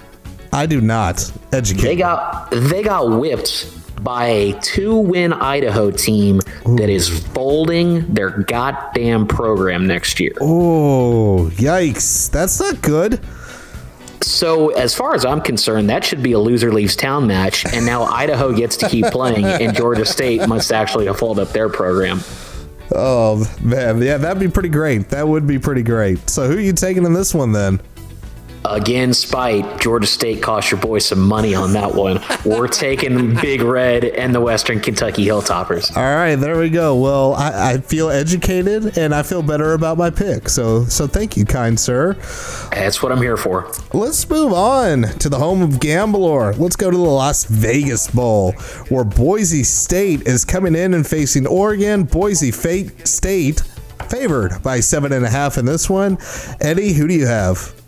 I 0.52 0.66
do 0.66 0.82
not 0.82 1.32
educate. 1.54 1.82
They 1.82 1.96
got 1.96 2.52
they 2.52 2.84
got 2.84 3.18
whipped 3.18 3.81
by 4.04 4.26
a 4.28 4.60
two-win 4.62 5.34
Idaho 5.34 5.92
team 5.92 6.42
that 6.78 6.90
is 6.90 7.10
folding 7.28 8.14
their 8.14 8.30
goddamn 8.30 9.28
program 9.28 9.86
next 9.88 10.20
year. 10.20 10.34
Oh, 10.42 11.50
yikes. 11.54 12.30
That's 12.32 12.60
not 12.60 12.82
good. 12.82 13.20
So, 14.24 14.70
as 14.70 14.94
far 14.94 15.16
as 15.16 15.26
I'm 15.26 15.42
concerned, 15.42 15.90
that 15.90 16.06
should 16.06 16.22
be 16.22 16.34
a 16.34 16.40
loser 16.40 16.72
leaves 16.72 16.96
town 16.96 17.26
match, 17.28 17.66
and 17.66 17.86
now 17.86 18.04
Idaho 18.12 18.54
gets 18.54 18.78
to 18.78 18.88
keep 18.88 19.06
playing, 19.08 19.46
and 19.46 19.76
Georgia 19.76 20.06
State 20.06 20.48
must 20.48 20.72
actually 20.72 21.12
fold 21.14 21.40
up 21.40 21.50
their 21.50 21.70
program. 21.70 22.22
Oh, 22.94 23.50
man. 23.62 24.02
Yeah, 24.02 24.18
that'd 24.18 24.40
be 24.40 24.50
pretty 24.50 24.70
great. 24.70 25.10
That 25.10 25.28
would 25.28 25.48
be 25.48 25.58
pretty 25.58 25.84
great. 25.84 26.30
So, 26.30 26.48
who 26.48 26.58
are 26.58 26.62
you 26.62 26.74
taking 26.74 27.06
in 27.06 27.14
this 27.14 27.34
one 27.34 27.52
then? 27.52 27.82
Again, 28.64 29.14
spite 29.14 29.80
Georgia 29.82 30.06
State 30.06 30.44
cost 30.44 30.70
your 30.70 30.80
boy 30.80 31.00
some 31.00 31.20
money 31.20 31.56
on 31.56 31.74
that 31.74 31.96
one. 31.96 32.22
We're 32.46 32.68
taking 32.82 33.36
Big 33.36 33.62
Red 33.62 34.04
and 34.04 34.36
the 34.36 34.42
Western 34.42 34.80
Kentucky 34.80 35.26
Hilltoppers. 35.26 35.96
All 35.98 36.04
right, 36.04 36.36
there 36.36 36.60
we 36.60 36.70
go. 36.70 36.96
Well, 36.96 37.34
I, 37.34 37.74
I 37.74 37.78
feel 37.80 38.10
educated 38.10 38.98
and 38.98 39.16
I 39.16 39.24
feel 39.24 39.42
better 39.42 39.74
about 39.74 39.98
my 39.98 40.12
pick. 40.12 40.48
So, 40.48 40.86
so 40.86 41.08
thank 41.08 41.36
you, 41.36 41.46
kind 41.46 41.80
sir. 41.80 42.14
That's 42.72 43.02
what 43.02 43.12
I'm 43.12 43.22
here 43.22 43.38
for. 43.38 43.72
Let's 43.94 44.30
move 44.30 44.54
on 44.54 45.04
to 45.04 45.30
the 45.30 45.40
home 45.40 45.64
of 45.64 45.80
Gambler. 45.80 46.54
Let's 46.54 46.76
go 46.76 46.92
to 46.92 46.98
the 46.98 47.04
Las 47.04 47.46
Vegas 47.46 48.10
Bowl, 48.12 48.52
where 48.90 49.04
Boise 49.04 49.64
State 49.64 50.28
is 50.28 50.46
coming 50.46 50.76
in 50.76 50.94
and 50.94 51.06
facing 51.06 51.48
Oregon. 51.48 52.04
Boise 52.04 52.52
State 52.52 53.62
favored 54.08 54.62
by 54.62 54.80
seven 54.80 55.14
and 55.14 55.26
a 55.26 55.30
half 55.30 55.58
in 55.58 55.66
this 55.66 55.90
one. 55.90 56.18
Eddie, 56.60 56.94
who 56.94 57.08
do 57.08 57.14
you 57.14 57.26
have? 57.26 57.81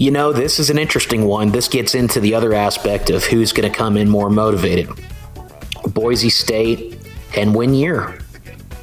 You 0.00 0.10
know, 0.10 0.32
this 0.32 0.58
is 0.58 0.70
an 0.70 0.78
interesting 0.78 1.26
one. 1.26 1.50
This 1.50 1.68
gets 1.68 1.94
into 1.94 2.20
the 2.20 2.34
other 2.34 2.54
aspect 2.54 3.10
of 3.10 3.22
who's 3.22 3.52
going 3.52 3.70
to 3.70 3.78
come 3.78 3.98
in 3.98 4.08
more 4.08 4.30
motivated. 4.30 4.88
Boise 5.88 6.30
State, 6.30 7.06
10 7.32 7.52
win 7.52 7.74
year. 7.74 8.18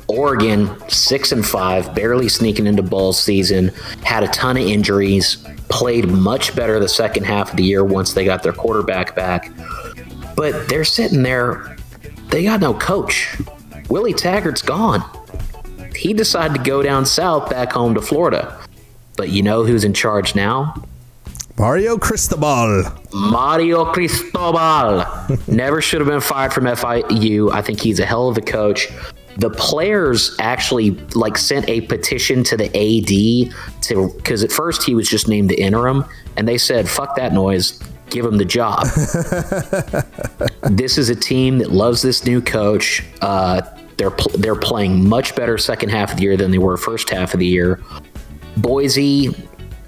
Oregon, 0.08 0.70
6 0.88 1.32
and 1.32 1.44
5, 1.44 1.96
barely 1.96 2.30
sneaking 2.30 2.68
into 2.68 2.84
bowl 2.84 3.14
season, 3.14 3.70
had 4.04 4.22
a 4.22 4.28
ton 4.28 4.58
of 4.58 4.64
injuries, 4.64 5.38
played 5.70 6.08
much 6.08 6.56
better 6.56 6.80
the 6.80 6.88
second 6.88 7.26
half 7.26 7.50
of 7.50 7.58
the 7.58 7.64
year 7.64 7.84
once 7.84 8.14
they 8.14 8.24
got 8.24 8.44
their 8.44 8.54
quarterback 8.54 9.16
back. 9.16 9.52
But 10.36 10.70
they're 10.70 10.84
sitting 10.84 11.24
there, 11.24 11.78
they 12.30 12.44
got 12.44 12.62
no 12.62 12.76
coach. 12.76 13.36
Willie 13.90 14.14
Taggart's 14.14 14.62
gone. 14.62 15.04
He 15.96 16.14
decided 16.14 16.58
to 16.58 16.64
go 16.64 16.84
down 16.84 17.08
south 17.08 17.50
back 17.50 17.72
home 17.72 17.96
to 17.96 18.02
Florida. 18.02 18.56
But 19.16 19.30
you 19.30 19.42
know 19.42 19.64
who's 19.64 19.84
in 19.84 19.96
charge 19.96 20.36
now? 20.36 20.76
Mario 21.60 21.98
Cristobal. 21.98 22.84
Mario 23.14 23.86
Cristobal 23.92 25.04
never 25.48 25.82
should 25.82 26.00
have 26.02 26.08
been 26.08 26.22
fired 26.22 26.54
from 26.54 26.66
FIU. 26.66 27.52
I 27.52 27.64
think 27.64 27.82
he's 27.82 28.00
a 28.00 28.06
hell 28.06 28.30
of 28.30 28.38
a 28.38 28.42
coach. 28.42 28.90
The 29.38 29.50
players 29.50 30.36
actually 30.40 30.92
like 31.16 31.36
sent 31.38 31.68
a 31.68 31.82
petition 31.82 32.44
to 32.46 32.58
the 32.58 32.66
AD 32.68 33.82
to 33.84 34.14
because 34.18 34.44
at 34.44 34.52
first 34.52 34.84
he 34.84 34.94
was 34.94 35.10
just 35.10 35.28
named 35.28 35.50
the 35.50 35.60
interim, 35.60 36.06
and 36.36 36.48
they 36.48 36.58
said, 36.58 36.88
"Fuck 36.88 37.16
that 37.16 37.34
noise." 37.34 37.82
Give 38.10 38.26
him 38.26 38.38
the 38.38 38.46
job. 38.46 38.86
this 40.72 40.98
is 40.98 41.10
a 41.10 41.16
team 41.16 41.58
that 41.58 41.72
loves 41.72 42.02
this 42.02 42.26
new 42.26 42.40
coach. 42.40 43.04
Uh, 43.22 43.62
they're 43.98 44.16
they're 44.36 44.56
playing 44.56 45.10
much 45.10 45.36
better 45.36 45.58
second 45.58 45.90
half 45.90 46.12
of 46.12 46.18
the 46.18 46.24
year 46.24 46.38
than 46.38 46.52
they 46.52 46.58
were 46.58 46.78
first 46.78 47.10
half 47.10 47.34
of 47.34 47.42
the 47.42 47.46
year. 47.46 47.84
Boise, 48.56 49.36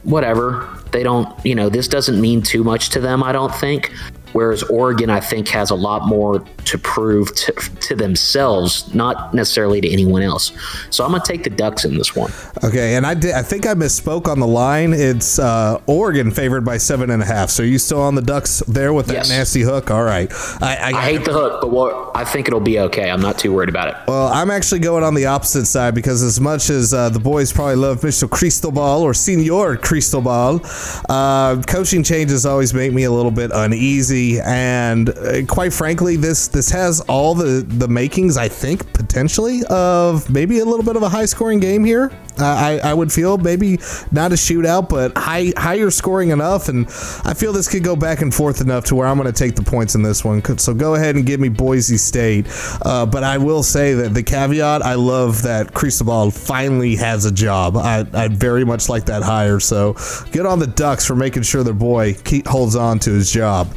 whatever. 0.03 0.67
They 0.91 1.03
don't, 1.03 1.33
you 1.45 1.55
know, 1.55 1.69
this 1.69 1.87
doesn't 1.87 2.19
mean 2.19 2.41
too 2.41 2.63
much 2.63 2.89
to 2.89 2.99
them, 2.99 3.23
I 3.23 3.31
don't 3.31 3.53
think. 3.53 3.93
Whereas 4.33 4.63
Oregon, 4.63 5.09
I 5.09 5.19
think, 5.19 5.47
has 5.49 5.69
a 5.71 5.75
lot 5.75 6.07
more 6.07 6.39
to 6.65 6.77
prove 6.77 7.33
to, 7.35 7.51
to 7.51 7.95
themselves, 7.95 8.93
not 8.93 9.33
necessarily 9.33 9.81
to 9.81 9.89
anyone 9.89 10.21
else. 10.21 10.51
So 10.91 11.03
I'm 11.03 11.11
going 11.11 11.21
to 11.21 11.27
take 11.27 11.43
the 11.43 11.49
Ducks 11.49 11.83
in 11.85 11.97
this 11.97 12.15
one. 12.15 12.31
Okay, 12.63 12.95
and 12.95 13.05
I 13.07 13.13
did. 13.15 13.33
I 13.33 13.41
think 13.41 13.65
I 13.65 13.73
misspoke 13.73 14.27
on 14.27 14.39
the 14.39 14.47
line. 14.47 14.93
It's 14.93 15.39
uh, 15.39 15.81
Oregon 15.87 16.29
favored 16.31 16.63
by 16.63 16.77
seven 16.77 17.09
and 17.09 17.21
a 17.23 17.25
half. 17.25 17.49
So 17.49 17.63
are 17.63 17.65
you 17.65 17.79
still 17.79 18.01
on 18.01 18.15
the 18.15 18.21
Ducks 18.21 18.59
there 18.67 18.93
with 18.93 19.07
that 19.07 19.13
Yes. 19.13 19.29
nasty 19.29 19.61
hook? 19.61 19.89
All 19.89 20.03
right. 20.03 20.31
I, 20.61 20.75
I, 20.75 20.87
I 20.97 21.01
hate 21.01 21.25
the 21.25 21.33
hook, 21.33 21.61
but 21.61 21.71
what, 21.71 22.11
I 22.15 22.23
think 22.23 22.47
it'll 22.47 22.59
be 22.59 22.79
okay. 22.79 23.09
I'm 23.09 23.21
not 23.21 23.39
too 23.39 23.51
worried 23.53 23.69
about 23.69 23.87
it. 23.89 23.95
Well, 24.07 24.27
I'm 24.27 24.51
actually 24.51 24.79
going 24.79 25.03
on 25.03 25.13
the 25.15 25.25
opposite 25.25 25.65
side 25.65 25.95
because 25.95 26.21
as 26.21 26.39
much 26.39 26.69
as 26.69 26.93
uh, 26.93 27.09
the 27.09 27.19
boys 27.19 27.51
probably 27.51 27.75
love 27.77 28.01
Mr. 28.01 28.29
Cristobal 28.29 29.01
or 29.01 29.13
Senor 29.13 29.77
Cristobal, 29.77 30.61
uh, 31.09 31.61
coaching 31.63 32.03
changes 32.03 32.45
always 32.45 32.73
make 32.73 32.93
me 32.93 33.03
a 33.05 33.11
little 33.11 33.31
bit 33.31 33.51
uneasy. 33.53 34.18
And 34.43 35.09
uh, 35.09 35.45
quite 35.45 35.73
frankly, 35.73 36.15
this 36.15 36.47
this 36.47 36.69
has 36.69 37.01
all 37.01 37.35
the 37.35 37.65
the 37.67 37.87
makings, 37.87 38.37
I 38.37 38.47
think, 38.47 38.91
potentially 38.93 39.61
of 39.69 40.29
maybe 40.29 40.59
a 40.59 40.65
little 40.65 40.85
bit 40.85 40.95
of 40.95 41.03
a 41.03 41.09
high 41.09 41.25
scoring 41.25 41.59
game 41.59 41.83
here. 41.85 42.11
Uh, 42.39 42.45
I, 42.45 42.79
I 42.91 42.93
would 42.93 43.11
feel 43.11 43.37
maybe 43.37 43.79
not 44.11 44.31
a 44.31 44.35
shootout, 44.35 44.87
but 44.87 45.17
high 45.17 45.51
higher 45.57 45.89
scoring 45.89 46.29
enough, 46.29 46.69
and 46.69 46.87
I 47.25 47.33
feel 47.33 47.51
this 47.51 47.67
could 47.67 47.83
go 47.83 47.95
back 47.95 48.21
and 48.21 48.33
forth 48.33 48.61
enough 48.61 48.85
to 48.85 48.95
where 48.95 49.07
I'm 49.07 49.17
going 49.17 49.31
to 49.31 49.37
take 49.37 49.55
the 49.55 49.63
points 49.63 49.95
in 49.95 50.01
this 50.01 50.23
one. 50.23 50.41
So 50.57 50.73
go 50.73 50.95
ahead 50.95 51.15
and 51.15 51.25
give 51.25 51.39
me 51.39 51.49
Boise 51.49 51.97
State. 51.97 52.47
Uh, 52.81 53.05
but 53.05 53.23
I 53.23 53.37
will 53.37 53.63
say 53.63 53.93
that 53.93 54.13
the 54.13 54.23
caveat, 54.23 54.81
I 54.81 54.95
love 54.95 55.41
that 55.43 55.73
Cristobal 55.73 56.31
finally 56.31 56.95
has 56.95 57.25
a 57.25 57.31
job. 57.31 57.75
I, 57.77 58.05
I 58.13 58.27
very 58.29 58.63
much 58.65 58.89
like 58.89 59.05
that 59.05 59.21
hire. 59.21 59.59
So 59.59 59.95
good 60.31 60.45
on 60.45 60.59
the 60.59 60.67
Ducks 60.67 61.05
for 61.05 61.15
making 61.15 61.43
sure 61.43 61.63
their 61.63 61.73
boy 61.73 62.13
keep, 62.13 62.47
holds 62.47 62.75
on 62.75 62.99
to 62.99 63.11
his 63.11 63.31
job. 63.31 63.67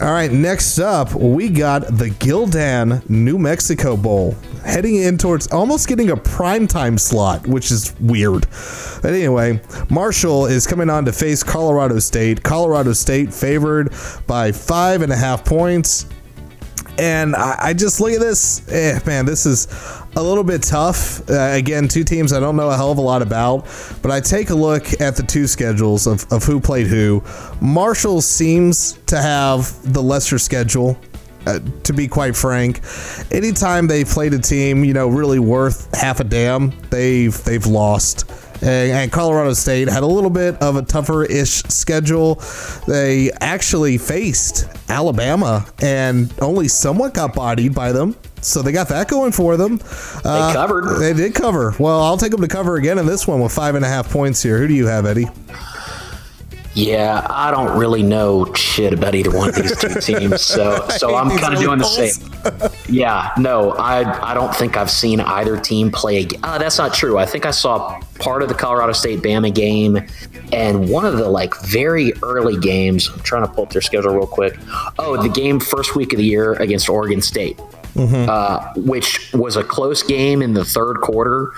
All 0.00 0.12
right, 0.12 0.30
next 0.30 0.78
up, 0.78 1.12
we 1.12 1.48
got 1.48 1.82
the 1.98 2.10
Gildan 2.10 3.08
New 3.10 3.36
Mexico 3.36 3.96
Bowl. 3.96 4.36
Heading 4.64 4.94
in 4.94 5.18
towards 5.18 5.48
almost 5.48 5.88
getting 5.88 6.10
a 6.10 6.16
primetime 6.16 7.00
slot, 7.00 7.44
which 7.48 7.72
is 7.72 7.98
weird. 7.98 8.46
But 9.02 9.14
anyway, 9.14 9.60
Marshall 9.90 10.46
is 10.46 10.68
coming 10.68 10.88
on 10.88 11.04
to 11.06 11.12
face 11.12 11.42
Colorado 11.42 11.98
State. 11.98 12.44
Colorado 12.44 12.92
State 12.92 13.34
favored 13.34 13.92
by 14.28 14.52
five 14.52 15.02
and 15.02 15.12
a 15.12 15.16
half 15.16 15.44
points. 15.44 16.06
And 16.96 17.34
I, 17.34 17.56
I 17.58 17.74
just 17.74 18.00
look 18.00 18.12
at 18.12 18.20
this, 18.20 18.68
eh, 18.70 19.00
man, 19.04 19.26
this 19.26 19.46
is 19.46 19.66
a 20.18 20.22
little 20.22 20.44
bit 20.44 20.62
tough. 20.62 21.28
Uh, 21.30 21.50
again, 21.52 21.88
two 21.88 22.04
teams 22.04 22.32
I 22.32 22.40
don't 22.40 22.56
know 22.56 22.68
a 22.68 22.76
hell 22.76 22.90
of 22.90 22.98
a 22.98 23.02
lot 23.02 23.22
about, 23.22 23.66
but 24.02 24.10
I 24.10 24.20
take 24.20 24.50
a 24.50 24.54
look 24.54 25.00
at 25.00 25.16
the 25.16 25.22
two 25.22 25.46
schedules 25.46 26.06
of, 26.06 26.30
of 26.32 26.44
who 26.44 26.60
played 26.60 26.88
who. 26.88 27.22
Marshall 27.60 28.20
seems 28.20 28.98
to 29.06 29.16
have 29.20 29.92
the 29.92 30.02
lesser 30.02 30.38
schedule. 30.38 30.98
Uh, 31.46 31.60
to 31.82 31.94
be 31.94 32.06
quite 32.06 32.36
frank, 32.36 32.80
anytime 33.30 33.86
they 33.86 34.04
played 34.04 34.34
a 34.34 34.38
team, 34.38 34.84
you 34.84 34.92
know, 34.92 35.08
really 35.08 35.38
worth 35.38 35.88
half 35.94 36.20
a 36.20 36.24
damn, 36.24 36.72
they've 36.90 37.42
they've 37.44 37.64
lost. 37.64 38.30
And, 38.60 38.90
and 38.90 39.12
Colorado 39.12 39.54
State 39.54 39.88
had 39.88 40.02
a 40.02 40.06
little 40.06 40.30
bit 40.30 40.60
of 40.60 40.76
a 40.76 40.82
tougher-ish 40.82 41.62
schedule. 41.68 42.42
They 42.86 43.30
actually 43.40 43.96
faced 43.96 44.66
Alabama 44.90 45.64
and 45.80 46.34
only 46.42 46.68
somewhat 46.68 47.14
got 47.14 47.34
bodied 47.34 47.74
by 47.74 47.92
them. 47.92 48.16
So 48.40 48.62
they 48.62 48.72
got 48.72 48.88
that 48.88 49.08
going 49.08 49.32
for 49.32 49.56
them. 49.56 49.80
Uh, 50.24 50.48
They 50.48 50.54
covered. 50.54 50.98
They 51.00 51.12
did 51.12 51.34
cover. 51.34 51.74
Well, 51.78 52.00
I'll 52.02 52.16
take 52.16 52.30
them 52.30 52.40
to 52.40 52.48
cover 52.48 52.76
again 52.76 52.98
in 52.98 53.06
this 53.06 53.26
one 53.26 53.40
with 53.40 53.52
five 53.52 53.74
and 53.74 53.84
a 53.84 53.88
half 53.88 54.10
points 54.10 54.42
here. 54.42 54.58
Who 54.58 54.68
do 54.68 54.74
you 54.74 54.86
have, 54.86 55.06
Eddie? 55.06 55.28
Yeah, 56.74 57.26
I 57.28 57.50
don't 57.50 57.76
really 57.76 58.04
know 58.04 58.52
shit 58.54 58.92
about 58.92 59.16
either 59.16 59.36
one 59.36 59.48
of 59.48 59.56
these 59.56 59.76
two 59.76 60.00
teams, 60.00 60.42
so 60.42 60.86
so 60.90 61.16
I'm 61.16 61.36
kind 61.36 61.52
of 61.54 61.58
doing 61.60 61.80
the 61.80 61.84
same. 61.84 62.70
Yeah, 62.88 63.30
no, 63.36 63.72
I 63.72 64.30
I 64.30 64.34
don't 64.34 64.54
think 64.54 64.76
I've 64.76 64.90
seen 64.90 65.18
either 65.20 65.58
team 65.58 65.90
play. 65.90 66.28
Uh, 66.44 66.56
that's 66.58 66.78
not 66.78 66.94
true. 66.94 67.18
I 67.18 67.26
think 67.26 67.46
I 67.46 67.50
saw 67.50 67.98
part 68.20 68.42
of 68.44 68.48
the 68.48 68.54
Colorado 68.54 68.92
State 68.92 69.20
Bama 69.22 69.52
game 69.52 69.98
and 70.52 70.88
one 70.88 71.04
of 71.04 71.16
the 71.16 71.28
like 71.28 71.52
very 71.62 72.12
early 72.22 72.56
games. 72.60 73.08
I'm 73.12 73.20
trying 73.20 73.44
to 73.44 73.52
pull 73.52 73.64
up 73.64 73.70
their 73.70 73.82
schedule 73.82 74.14
real 74.14 74.26
quick. 74.28 74.56
Oh, 75.00 75.20
the 75.20 75.30
game 75.30 75.58
first 75.58 75.96
week 75.96 76.12
of 76.12 76.18
the 76.18 76.24
year 76.24 76.52
against 76.54 76.88
Oregon 76.88 77.20
State. 77.20 77.58
Uh, 77.96 78.72
which 78.76 79.32
was 79.34 79.56
a 79.56 79.64
close 79.64 80.02
game 80.02 80.42
in 80.42 80.52
the 80.52 80.64
third 80.64 81.00
quarter, 81.00 81.52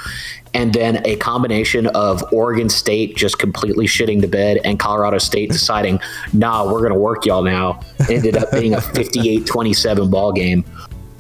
and 0.55 0.73
then 0.73 1.03
a 1.05 1.17
combination 1.17 1.87
of 1.89 2.25
Oregon 2.33 2.69
State 2.69 3.17
just 3.17 3.39
completely 3.39 3.87
shitting 3.87 4.21
the 4.21 4.29
bed 4.29 4.59
and 4.65 4.79
Colorado 4.79 5.19
State 5.19 5.51
deciding, 5.53 6.01
nah, 6.33 6.65
we're 6.65 6.81
going 6.81 6.93
to 6.93 6.99
work 6.99 7.27
y'all 7.27 7.43
now. 7.43 7.81
Ended 8.09 8.37
up 8.37 8.51
being 8.53 8.75
a 8.75 8.81
58 8.95 9.47
27 9.47 10.11
ball 10.11 10.33
game. 10.33 10.65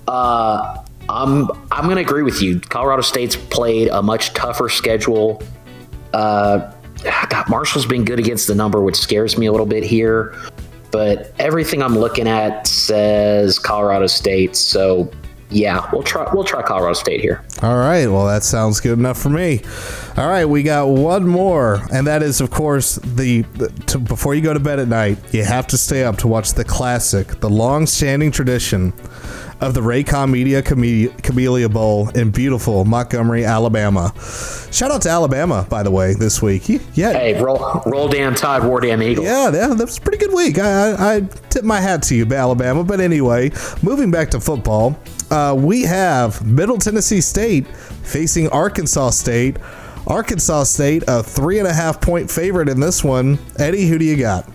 Uh, 0.09 0.83
I'm, 1.09 1.49
I'm 1.71 1.85
going 1.85 1.97
to 1.97 2.02
agree 2.02 2.23
with 2.23 2.40
you. 2.40 2.61
Colorado 2.61 3.02
State's 3.02 3.37
played 3.37 3.88
a 3.88 4.02
much 4.02 4.33
tougher 4.33 4.69
schedule. 4.69 5.43
Uh, 6.12 6.73
God, 7.02 7.49
Marshall's 7.49 7.87
been 7.87 8.05
good 8.05 8.19
against 8.19 8.47
the 8.47 8.55
number, 8.55 8.83
which 8.83 8.97
scares 8.97 9.38
me 9.38 9.47
a 9.47 9.50
little 9.52 9.67
bit 9.67 9.83
here. 9.83 10.35
But 10.90 11.32
everything 11.38 11.82
I'm 11.82 11.97
looking 11.97 12.26
at 12.26 12.66
says 12.66 13.59
Colorado 13.59 14.06
State. 14.06 14.56
So 14.56 15.11
yeah, 15.50 15.88
we'll 15.92 16.02
try 16.02 16.28
we'll 16.32 16.44
try 16.44 16.62
Colorado 16.62 16.94
State 16.94 17.20
here. 17.20 17.44
All 17.62 17.76
right. 17.76 18.06
Well, 18.06 18.26
that 18.26 18.44
sounds 18.44 18.80
good 18.80 18.99
enough 18.99 19.18
for 19.18 19.30
me. 19.30 19.62
All 20.16 20.28
right, 20.28 20.44
we 20.44 20.62
got 20.62 20.88
one 20.88 21.26
more, 21.26 21.87
and 21.92 22.06
that 22.06 22.23
is, 22.23 22.40
of 22.40 22.50
course, 22.50 22.97
the, 22.97 23.44
to, 23.87 23.99
before 23.99 24.35
you 24.35 24.42
go 24.42 24.52
to 24.52 24.61
bed 24.61 24.78
at 24.78 24.88
night, 24.88 25.18
you 25.32 25.44
have 25.44 25.66
to 25.68 25.78
stay 25.78 26.04
up 26.04 26.18
to 26.18 26.28
watch 26.28 26.52
the 26.52 26.64
classic, 26.64 27.40
the 27.40 27.49
long-standing 27.49 28.32
tradition 28.32 28.92
of 29.61 29.75
the 29.75 29.81
Raycom 29.81 30.31
Media 30.31 30.62
Chame- 30.62 31.11
Camellia 31.23 31.69
Bowl 31.69 32.09
in 32.11 32.31
beautiful 32.31 32.85
Montgomery, 32.85 33.45
Alabama. 33.45 34.12
Shout 34.73 34.90
out 34.90 35.02
to 35.02 35.11
Alabama, 35.11 35.67
by 35.69 35.83
the 35.83 35.90
way, 35.90 36.14
this 36.14 36.40
week. 36.40 36.69
Yeah, 36.95 37.12
Hey, 37.12 37.40
roll 37.43 37.83
roll 37.87 38.09
damn 38.09 38.35
Tide, 38.35 38.64
war 38.64 38.81
damn 38.81 39.02
Eagle. 39.02 39.25
yeah, 39.25 39.45
yeah, 39.52 39.69
that 39.69 39.79
was 39.85 39.99
a 39.99 40.00
pretty 40.00 40.19
good 40.19 40.33
week. 40.33 40.59
I, 40.59 40.93
I, 40.93 41.14
I 41.17 41.21
tip 41.50 41.64
my 41.64 41.81
hat 41.81 42.02
to 42.05 42.14
you, 42.14 42.25
Alabama. 42.33 42.85
But 42.85 43.00
anyway, 43.00 43.50
moving 43.83 44.11
back 44.11 44.31
to 44.31 44.40
football, 44.40 44.99
uh, 45.31 45.55
we 45.59 45.83
have 45.83 46.45
Middle 46.47 46.79
Tennessee 46.79 47.21
State 47.21 47.67
facing 47.67 48.49
Arkansas 48.49 49.11
State. 49.11 49.57
Arkansas 50.07 50.64
State, 50.64 51.05
a 51.07 51.23
three 51.23 51.59
and 51.59 51.69
a 51.69 51.73
half 51.73 52.00
point 52.00 52.31
favorite 52.31 52.69
in 52.69 52.81
this 52.81 53.05
one. 53.05 53.38
Eddie, 53.59 53.87
who 53.87 53.99
do 53.99 54.05
you 54.05 54.17
got? 54.17 54.49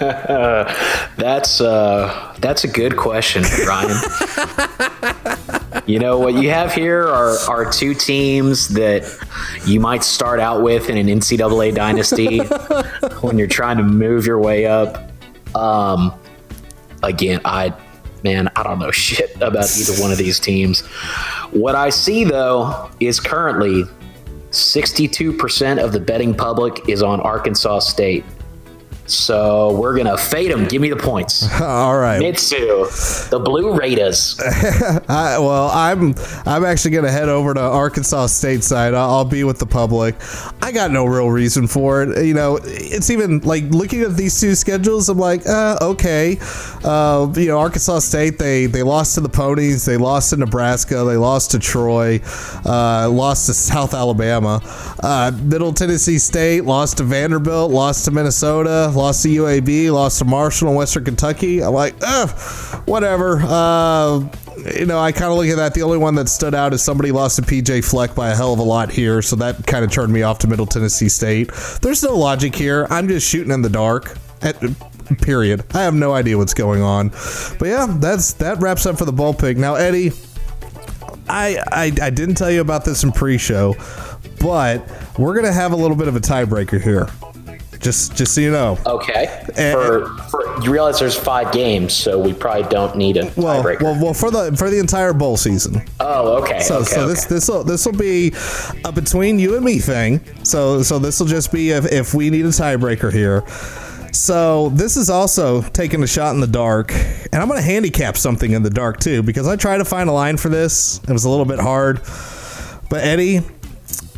That's 1.16 1.60
uh 1.60 2.34
that's 2.38 2.64
a 2.64 2.68
good 2.68 2.96
question, 2.96 3.42
Ryan. 3.66 3.96
you 5.86 5.98
know 5.98 6.18
what 6.18 6.32
you 6.32 6.48
have 6.48 6.72
here 6.72 7.06
are 7.06 7.36
are 7.50 7.70
two 7.70 7.92
teams 7.92 8.68
that 8.68 9.02
you 9.66 9.78
might 9.78 10.02
start 10.02 10.40
out 10.40 10.62
with 10.62 10.88
in 10.88 10.96
an 10.96 11.06
NCAA 11.06 11.74
dynasty 11.74 12.38
when 13.20 13.36
you're 13.36 13.46
trying 13.46 13.76
to 13.76 13.82
move 13.82 14.24
your 14.24 14.38
way 14.38 14.64
up. 14.64 15.12
Um 15.54 16.14
again, 17.02 17.42
I 17.44 17.74
man, 18.24 18.48
I 18.56 18.62
don't 18.62 18.78
know 18.78 18.90
shit 18.92 19.36
about 19.36 19.68
either 19.76 20.00
one 20.00 20.10
of 20.12 20.16
these 20.16 20.40
teams. 20.40 20.80
What 21.50 21.74
I 21.74 21.90
see 21.90 22.24
though 22.24 22.90
is 23.00 23.20
currently 23.20 23.84
62% 24.50 25.84
of 25.84 25.92
the 25.92 26.00
betting 26.00 26.34
public 26.34 26.88
is 26.88 27.02
on 27.02 27.20
Arkansas 27.20 27.80
State. 27.80 28.24
So 29.10 29.76
we're 29.76 29.96
gonna 29.96 30.16
fade 30.16 30.50
them. 30.50 30.66
Give 30.66 30.80
me 30.80 30.90
the 30.90 30.96
points. 30.96 31.48
All 31.60 31.98
right. 31.98 32.20
Mitsu, 32.20 32.86
the 33.30 33.40
Blue 33.44 33.76
Raiders. 33.76 34.38
I, 35.08 35.38
well, 35.38 35.70
I'm 35.72 36.14
I'm 36.46 36.64
actually 36.64 36.92
gonna 36.92 37.10
head 37.10 37.28
over 37.28 37.54
to 37.54 37.60
Arkansas 37.60 38.26
State 38.26 38.62
side. 38.62 38.94
I'll, 38.94 39.10
I'll 39.10 39.24
be 39.24 39.44
with 39.44 39.58
the 39.58 39.66
public. 39.66 40.14
I 40.62 40.72
got 40.72 40.90
no 40.90 41.04
real 41.04 41.30
reason 41.30 41.66
for 41.66 42.02
it. 42.02 42.24
You 42.24 42.34
know, 42.34 42.58
it's 42.62 43.10
even 43.10 43.40
like 43.40 43.64
looking 43.64 44.02
at 44.02 44.16
these 44.16 44.38
two 44.40 44.54
schedules. 44.54 45.08
I'm 45.08 45.18
like, 45.18 45.46
uh, 45.46 45.78
okay. 45.80 46.38
Uh, 46.84 47.32
you 47.36 47.48
know, 47.48 47.58
Arkansas 47.58 48.00
State 48.00 48.38
they 48.38 48.66
they 48.66 48.82
lost 48.82 49.14
to 49.16 49.20
the 49.20 49.28
Ponies. 49.28 49.84
They 49.84 49.96
lost 49.96 50.30
to 50.30 50.36
Nebraska. 50.36 51.04
They 51.04 51.16
lost 51.16 51.50
to 51.52 51.58
Troy. 51.58 52.20
Uh, 52.64 53.08
lost 53.10 53.46
to 53.46 53.54
South 53.54 53.94
Alabama. 53.94 54.60
Uh, 55.02 55.32
Middle 55.42 55.72
Tennessee 55.72 56.18
State 56.18 56.64
lost 56.64 56.98
to 56.98 57.04
Vanderbilt. 57.04 57.70
Lost 57.70 58.04
to 58.04 58.10
Minnesota. 58.10 58.92
Lost 59.00 59.22
to 59.22 59.28
UAB. 59.28 59.90
Lost 59.90 60.18
to 60.18 60.26
Marshall 60.26 60.68
and 60.68 60.76
Western 60.76 61.04
Kentucky. 61.04 61.62
I'm 61.62 61.72
like, 61.72 61.94
uh, 62.02 62.26
whatever. 62.84 63.40
Uh, 63.42 64.28
you 64.78 64.84
know, 64.84 64.98
I 64.98 65.10
kind 65.10 65.32
of 65.32 65.38
look 65.38 65.46
at 65.46 65.56
that. 65.56 65.72
The 65.72 65.82
only 65.82 65.96
one 65.96 66.14
that 66.16 66.28
stood 66.28 66.54
out 66.54 66.74
is 66.74 66.82
somebody 66.82 67.10
lost 67.10 67.36
to 67.36 67.42
PJ 67.42 67.82
Fleck 67.82 68.14
by 68.14 68.28
a 68.28 68.36
hell 68.36 68.52
of 68.52 68.58
a 68.58 68.62
lot 68.62 68.90
here, 68.90 69.22
so 69.22 69.36
that 69.36 69.66
kind 69.66 69.86
of 69.86 69.90
turned 69.90 70.12
me 70.12 70.22
off 70.22 70.38
to 70.40 70.48
Middle 70.48 70.66
Tennessee 70.66 71.08
State. 71.08 71.50
There's 71.80 72.02
no 72.02 72.14
logic 72.14 72.54
here. 72.54 72.86
I'm 72.90 73.08
just 73.08 73.26
shooting 73.26 73.52
in 73.52 73.62
the 73.62 73.70
dark. 73.70 74.16
At, 74.42 74.56
period. 75.18 75.64
I 75.74 75.82
have 75.82 75.94
no 75.94 76.12
idea 76.12 76.36
what's 76.36 76.54
going 76.54 76.82
on. 76.82 77.08
But 77.58 77.68
yeah, 77.68 77.86
that's 77.98 78.34
that 78.34 78.58
wraps 78.60 78.84
up 78.84 78.98
for 78.98 79.06
the 79.06 79.12
ball 79.12 79.32
pick. 79.32 79.56
Now, 79.56 79.76
Eddie, 79.76 80.12
I, 81.26 81.58
I 81.72 81.92
I 82.02 82.10
didn't 82.10 82.34
tell 82.34 82.50
you 82.50 82.60
about 82.60 82.84
this 82.84 83.02
in 83.02 83.12
pre-show, 83.12 83.76
but 84.40 84.86
we're 85.18 85.34
gonna 85.34 85.52
have 85.52 85.72
a 85.72 85.76
little 85.76 85.96
bit 85.96 86.08
of 86.08 86.16
a 86.16 86.20
tiebreaker 86.20 86.82
here. 86.82 87.08
Just 87.80 88.14
just 88.16 88.34
so 88.34 88.40
you 88.42 88.50
know. 88.50 88.78
Okay. 88.86 89.26
And- 89.56 89.72
For, 89.74 90.08
for 90.28 90.62
you 90.62 90.70
realize 90.70 90.98
there's 91.00 91.16
five 91.18 91.50
games, 91.52 91.94
so 91.94 92.18
we 92.18 92.32
probably 92.34 92.68
don't 92.68 92.94
need 92.96 93.16
a 93.16 93.32
Well, 93.36 93.62
tiebreaker. 93.62 93.82
well, 93.82 94.02
well, 94.04 94.14
for 94.14 94.30
the 94.30 94.54
for 94.56 94.68
the 94.68 94.78
entire 94.78 95.12
bowl 95.14 95.36
season. 95.38 95.82
oh, 95.98 96.42
okay. 96.42 96.60
So, 96.60 96.76
okay, 96.80 96.84
so 96.84 97.08
this 97.08 97.24
this 97.24 97.48
will 97.48 97.64
this 97.64 97.86
will 97.86 97.94
be 97.96 98.32
a 98.84 98.92
between 98.92 99.38
you 99.38 99.56
and 99.56 99.64
me 99.64 99.78
thing. 99.78 100.20
So 100.44 100.82
so 100.82 100.98
this 100.98 101.18
will 101.20 101.26
just 101.26 101.50
be 101.52 101.70
if, 101.70 101.90
if 101.90 102.12
we 102.14 102.28
need 102.28 102.44
a 102.44 102.48
tiebreaker 102.48 103.10
here. 103.12 103.44
So 104.12 104.68
this 104.70 104.96
is 104.96 105.08
also 105.08 105.62
taking 105.62 106.02
a 106.02 106.06
shot 106.06 106.34
in 106.34 106.40
the 106.40 106.46
dark, 106.48 106.92
and 106.92 107.36
I'm 107.36 107.46
going 107.48 107.60
to 107.60 107.64
handicap 107.66 108.16
something 108.16 108.50
in 108.50 108.62
the 108.62 108.68
dark 108.70 108.98
too 109.00 109.22
because 109.22 109.46
I 109.46 109.56
tried 109.56 109.78
to 109.78 109.84
find 109.84 110.10
a 110.10 110.12
line 110.12 110.36
for 110.36 110.48
this. 110.48 111.00
It 111.08 111.12
was 111.12 111.24
a 111.24 111.30
little 111.30 111.44
bit 111.46 111.60
hard, 111.60 112.00
but 112.90 113.04
Eddie, 113.04 113.40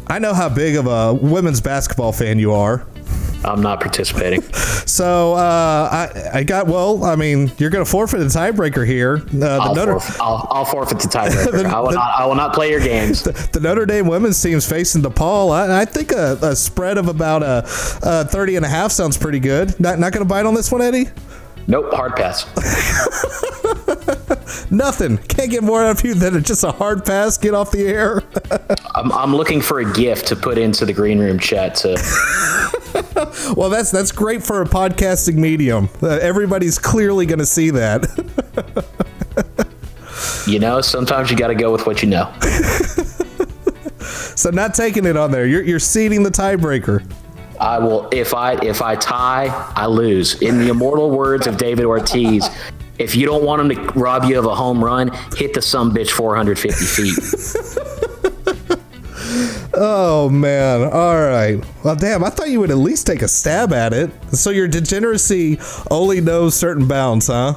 I 0.08 0.18
know 0.18 0.32
how 0.34 0.48
big 0.48 0.76
of 0.76 0.86
a 0.86 1.12
women's 1.14 1.60
basketball 1.60 2.12
fan 2.12 2.38
you 2.38 2.52
are. 2.52 2.86
I'm 3.44 3.60
not 3.62 3.80
participating. 3.80 4.42
So 4.84 5.34
uh, 5.34 5.88
I 5.90 6.40
I 6.40 6.42
got 6.42 6.66
well. 6.66 7.04
I 7.04 7.14
mean, 7.14 7.50
you're 7.56 7.70
going 7.70 7.84
to 7.84 7.90
forfeit 7.90 8.18
the 8.18 8.26
tiebreaker 8.26 8.86
here. 8.86 9.18
Uh, 9.18 9.38
the 9.38 9.46
I'll, 9.48 9.74
Notre 9.74 9.92
forfeit, 10.00 10.20
I'll, 10.20 10.48
I'll 10.50 10.64
forfeit 10.64 10.98
the 10.98 11.08
tiebreaker. 11.08 11.64
I 11.72 11.80
will 11.80 11.92
not. 11.92 12.20
I 12.20 12.26
will 12.26 12.34
not 12.34 12.52
play 12.52 12.70
your 12.70 12.80
games. 12.80 13.22
the 13.52 13.60
Notre 13.60 13.86
Dame 13.86 14.06
women's 14.06 14.42
team's 14.42 14.68
facing 14.68 15.00
DePaul. 15.02 15.52
I, 15.52 15.82
I 15.82 15.84
think 15.84 16.12
a, 16.12 16.36
a 16.42 16.56
spread 16.56 16.98
of 16.98 17.08
about 17.08 17.42
a, 17.42 17.60
a 18.02 18.24
30 18.24 18.56
and 18.56 18.66
a 18.66 18.68
half 18.68 18.90
sounds 18.90 19.16
pretty 19.16 19.38
good. 19.40 19.78
Not, 19.80 19.98
not 19.98 20.12
going 20.12 20.24
to 20.24 20.28
bite 20.28 20.46
on 20.46 20.54
this 20.54 20.70
one, 20.70 20.82
Eddie? 20.82 21.08
Nope. 21.68 21.92
Hard 21.92 22.16
pass. 22.16 22.44
Nothing. 24.70 25.18
Can't 25.18 25.50
get 25.50 25.62
more 25.62 25.82
out 25.82 25.98
of 25.98 26.04
you 26.04 26.14
than 26.14 26.42
just 26.42 26.64
a 26.64 26.72
hard 26.72 27.04
pass. 27.04 27.38
Get 27.38 27.54
off 27.54 27.70
the 27.70 27.86
air. 27.86 28.22
I'm, 28.94 29.12
I'm 29.12 29.34
looking 29.34 29.60
for 29.60 29.80
a 29.80 29.92
gift 29.92 30.26
to 30.28 30.36
put 30.36 30.58
into 30.58 30.84
the 30.84 30.92
green 30.92 31.18
room 31.18 31.38
chat 31.38 31.74
to 31.76 31.96
well, 33.56 33.70
that's 33.70 33.90
that's 33.90 34.12
great 34.12 34.42
for 34.42 34.62
a 34.62 34.64
podcasting 34.64 35.36
medium. 35.36 35.88
Uh, 36.02 36.08
everybody's 36.08 36.78
clearly 36.78 37.26
going 37.26 37.38
to 37.38 37.46
see 37.46 37.70
that. 37.70 38.06
You 40.46 40.58
know, 40.58 40.80
sometimes 40.80 41.30
you 41.30 41.36
got 41.36 41.48
to 41.48 41.54
go 41.54 41.70
with 41.70 41.86
what 41.86 42.02
you 42.02 42.08
know. 42.08 42.32
so 44.00 44.50
not 44.50 44.74
taking 44.74 45.06
it 45.06 45.16
on 45.16 45.30
there. 45.30 45.46
You're 45.46 45.62
you're 45.62 45.78
ceding 45.78 46.22
the 46.22 46.30
tiebreaker. 46.30 47.08
I 47.60 47.78
will 47.78 48.08
if 48.10 48.34
I 48.34 48.54
if 48.54 48.82
I 48.82 48.96
tie, 48.96 49.46
I 49.76 49.86
lose. 49.86 50.40
In 50.42 50.58
the 50.58 50.68
immortal 50.68 51.10
words 51.10 51.46
of 51.46 51.58
David 51.58 51.84
Ortiz, 51.84 52.48
if 52.98 53.14
you 53.14 53.24
don't 53.24 53.44
want 53.44 53.62
him 53.62 53.68
to 53.68 53.92
rob 53.92 54.24
you 54.24 54.38
of 54.38 54.46
a 54.46 54.54
home 54.54 54.82
run, 54.82 55.12
hit 55.36 55.54
the 55.54 55.62
some 55.62 55.94
bitch 55.94 56.10
450 56.10 56.84
feet. 56.84 58.08
Oh 59.84 60.30
man. 60.30 60.84
All 60.92 61.18
right. 61.18 61.60
Well, 61.82 61.96
damn. 61.96 62.22
I 62.22 62.30
thought 62.30 62.48
you 62.48 62.60
would 62.60 62.70
at 62.70 62.76
least 62.76 63.04
take 63.04 63.20
a 63.20 63.26
stab 63.26 63.72
at 63.72 63.92
it. 63.92 64.12
So 64.32 64.50
your 64.50 64.68
degeneracy 64.68 65.58
only 65.90 66.20
knows 66.20 66.54
certain 66.54 66.86
bounds, 66.86 67.26
huh? 67.26 67.54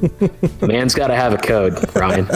Man's 0.60 0.94
got 0.94 1.06
to 1.06 1.14
have 1.14 1.32
a 1.32 1.38
code, 1.38 1.78
Ryan. 1.96 2.28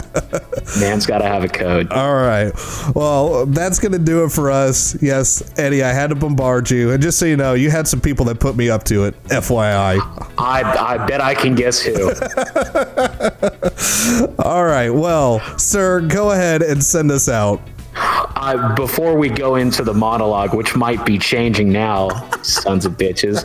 Man's 0.80 1.04
got 1.04 1.18
to 1.18 1.26
have 1.26 1.44
a 1.44 1.48
code. 1.48 1.92
All 1.92 2.14
right. 2.14 2.50
Well, 2.94 3.44
that's 3.44 3.78
going 3.78 3.92
to 3.92 3.98
do 3.98 4.24
it 4.24 4.30
for 4.30 4.50
us. 4.50 5.00
Yes, 5.02 5.52
Eddie, 5.58 5.82
I 5.82 5.92
had 5.92 6.08
to 6.08 6.14
bombard 6.14 6.70
you. 6.70 6.92
And 6.92 7.02
just 7.02 7.18
so 7.18 7.26
you 7.26 7.36
know, 7.36 7.52
you 7.52 7.70
had 7.70 7.86
some 7.86 8.00
people 8.00 8.24
that 8.26 8.40
put 8.40 8.56
me 8.56 8.70
up 8.70 8.84
to 8.84 9.04
it, 9.04 9.22
FYI. 9.24 9.98
I 10.38 10.62
I 10.62 11.06
bet 11.06 11.20
I 11.20 11.34
can 11.34 11.54
guess 11.54 11.82
who. 11.82 12.08
All 14.42 14.64
right. 14.64 14.88
Well, 14.88 15.40
sir, 15.58 16.00
go 16.00 16.30
ahead 16.30 16.62
and 16.62 16.82
send 16.82 17.10
us 17.10 17.28
out. 17.28 17.60
I, 18.36 18.74
before 18.76 19.16
we 19.16 19.28
go 19.28 19.56
into 19.56 19.82
the 19.82 19.94
monologue, 19.94 20.54
which 20.54 20.76
might 20.76 21.04
be 21.04 21.18
changing 21.18 21.70
now, 21.72 22.08
sons 22.42 22.84
of 22.86 22.92
bitches, 22.96 23.44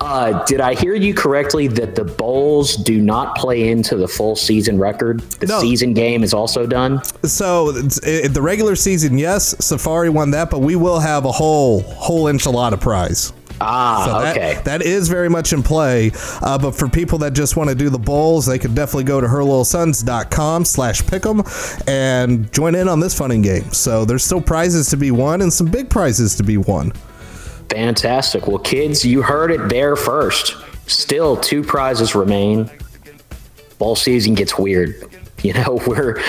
uh, 0.00 0.44
did 0.44 0.60
I 0.60 0.74
hear 0.74 0.94
you 0.94 1.14
correctly 1.14 1.66
that 1.68 1.94
the 1.94 2.04
bowls 2.04 2.76
do 2.76 3.00
not 3.00 3.36
play 3.36 3.68
into 3.70 3.96
the 3.96 4.08
full 4.08 4.36
season 4.36 4.78
record? 4.78 5.20
The 5.40 5.46
No. 5.46 5.60
season 5.60 5.94
game 5.94 6.22
is 6.24 6.34
also 6.34 6.66
done. 6.66 7.02
So 7.24 7.70
it, 8.02 8.34
the 8.34 8.42
regular 8.42 8.76
season, 8.76 9.16
yes, 9.18 9.54
Safari 9.64 10.10
won 10.10 10.30
that, 10.32 10.50
but 10.50 10.60
we 10.60 10.76
will 10.76 10.98
have 11.00 11.24
a 11.24 11.32
whole 11.32 11.82
whole 11.82 12.24
enchilada 12.24 12.80
prize. 12.80 13.32
Ah, 13.62 14.04
So 14.06 14.20
that, 14.20 14.36
okay. 14.36 14.60
that 14.64 14.82
is 14.82 15.08
very 15.08 15.28
much 15.28 15.52
in 15.52 15.62
play. 15.62 16.10
Uh, 16.42 16.58
but 16.58 16.72
for 16.72 16.88
people 16.88 17.18
that 17.18 17.32
just 17.32 17.56
want 17.56 17.68
to 17.70 17.74
do 17.76 17.88
the 17.90 17.98
bowls, 17.98 18.46
they 18.46 18.58
could 18.58 18.74
definitely 18.74 19.04
go 19.04 19.20
to 19.20 19.26
herloyalsons.com 19.26 20.64
slash 20.64 21.02
pick'em 21.02 21.88
and 21.88 22.52
join 22.52 22.74
in 22.74 22.88
on 22.88 23.00
this 23.00 23.16
funning 23.16 23.42
game. 23.42 23.70
So 23.72 24.04
there's 24.04 24.24
still 24.24 24.40
prizes 24.40 24.90
to 24.90 24.96
be 24.96 25.10
won 25.10 25.42
and 25.42 25.52
some 25.52 25.66
big 25.68 25.88
prizes 25.90 26.34
to 26.36 26.42
be 26.42 26.56
won. 26.56 26.92
Fantastic. 27.70 28.46
Well, 28.46 28.58
kids, 28.58 29.04
you 29.04 29.22
heard 29.22 29.50
it 29.50 29.68
there 29.68 29.96
first. 29.96 30.56
Still, 30.86 31.36
two 31.36 31.62
prizes 31.62 32.14
remain. 32.14 32.70
Bowl 33.78 33.96
season 33.96 34.34
gets 34.34 34.58
weird. 34.58 34.94
You 35.42 35.54
know, 35.54 35.80
we're, 35.88 36.22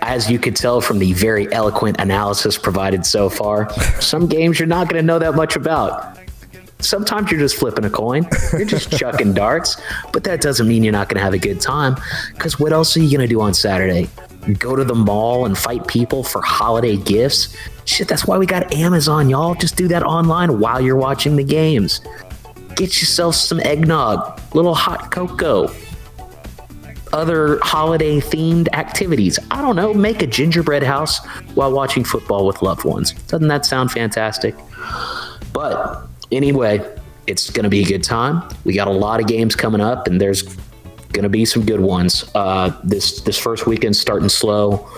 as 0.00 0.30
you 0.30 0.38
could 0.38 0.56
tell 0.56 0.80
from 0.80 0.98
the 0.98 1.12
very 1.12 1.52
eloquent 1.52 2.00
analysis 2.00 2.56
provided 2.56 3.04
so 3.04 3.28
far, 3.28 3.70
some 4.00 4.28
games 4.28 4.58
you're 4.58 4.66
not 4.66 4.88
going 4.88 4.98
to 5.02 5.06
know 5.06 5.18
that 5.18 5.34
much 5.34 5.56
about. 5.56 6.18
Sometimes 6.86 7.32
you're 7.32 7.40
just 7.40 7.56
flipping 7.56 7.84
a 7.84 7.90
coin, 7.90 8.28
you're 8.52 8.64
just 8.64 8.90
chucking 8.98 9.34
darts, 9.34 9.80
but 10.12 10.22
that 10.22 10.40
doesn't 10.40 10.68
mean 10.68 10.84
you're 10.84 10.92
not 10.92 11.08
going 11.08 11.18
to 11.18 11.24
have 11.24 11.34
a 11.34 11.38
good 11.38 11.60
time. 11.60 11.96
Because 12.32 12.60
what 12.60 12.72
else 12.72 12.96
are 12.96 13.00
you 13.00 13.10
going 13.10 13.28
to 13.28 13.32
do 13.32 13.40
on 13.40 13.54
Saturday? 13.54 14.08
Go 14.58 14.76
to 14.76 14.84
the 14.84 14.94
mall 14.94 15.46
and 15.46 15.58
fight 15.58 15.88
people 15.88 16.22
for 16.22 16.40
holiday 16.40 16.96
gifts? 16.96 17.56
Shit, 17.86 18.06
that's 18.06 18.26
why 18.26 18.38
we 18.38 18.46
got 18.46 18.72
Amazon, 18.72 19.28
y'all. 19.28 19.56
Just 19.56 19.76
do 19.76 19.88
that 19.88 20.04
online 20.04 20.60
while 20.60 20.80
you're 20.80 20.96
watching 20.96 21.34
the 21.34 21.42
games. 21.42 22.00
Get 22.76 23.00
yourself 23.00 23.34
some 23.34 23.58
eggnog, 23.60 24.40
little 24.54 24.74
hot 24.74 25.10
cocoa, 25.10 25.74
other 27.12 27.58
holiday 27.62 28.20
themed 28.20 28.68
activities. 28.74 29.40
I 29.50 29.60
don't 29.60 29.74
know, 29.74 29.92
make 29.92 30.22
a 30.22 30.26
gingerbread 30.26 30.84
house 30.84 31.24
while 31.54 31.72
watching 31.72 32.04
football 32.04 32.46
with 32.46 32.62
loved 32.62 32.84
ones. 32.84 33.12
Doesn't 33.24 33.48
that 33.48 33.66
sound 33.66 33.90
fantastic? 33.90 34.54
But 35.52 36.06
anyway, 36.32 36.80
it's 37.26 37.50
going 37.50 37.64
to 37.64 37.70
be 37.70 37.80
a 37.80 37.84
good 37.84 38.04
time. 38.04 38.48
We 38.64 38.74
got 38.74 38.88
a 38.88 38.92
lot 38.92 39.20
of 39.20 39.26
games 39.26 39.56
coming 39.56 39.80
up, 39.80 40.06
and 40.06 40.20
there's 40.20 40.42
going 41.12 41.22
to 41.22 41.28
be 41.28 41.44
some 41.44 41.64
good 41.64 41.80
ones. 41.80 42.30
Uh, 42.34 42.78
this 42.84 43.20
this 43.22 43.38
first 43.38 43.66
weekend 43.66 43.96
starting 43.96 44.28
slow, 44.28 44.88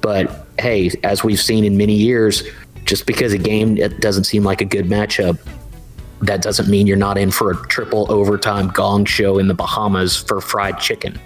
but 0.00 0.46
hey, 0.58 0.90
as 1.04 1.24
we've 1.24 1.40
seen 1.40 1.64
in 1.64 1.76
many 1.76 1.94
years, 1.94 2.42
just 2.84 3.06
because 3.06 3.32
a 3.32 3.38
game 3.38 3.76
doesn't 4.00 4.24
seem 4.24 4.44
like 4.44 4.60
a 4.60 4.64
good 4.64 4.86
matchup, 4.86 5.38
that 6.22 6.42
doesn't 6.42 6.68
mean 6.68 6.86
you're 6.86 6.96
not 6.96 7.16
in 7.16 7.30
for 7.30 7.50
a 7.50 7.56
triple 7.68 8.10
overtime 8.12 8.68
gong 8.68 9.04
show 9.04 9.38
in 9.38 9.48
the 9.48 9.54
Bahamas 9.54 10.16
for 10.16 10.40
fried 10.40 10.78
chicken. 10.78 11.18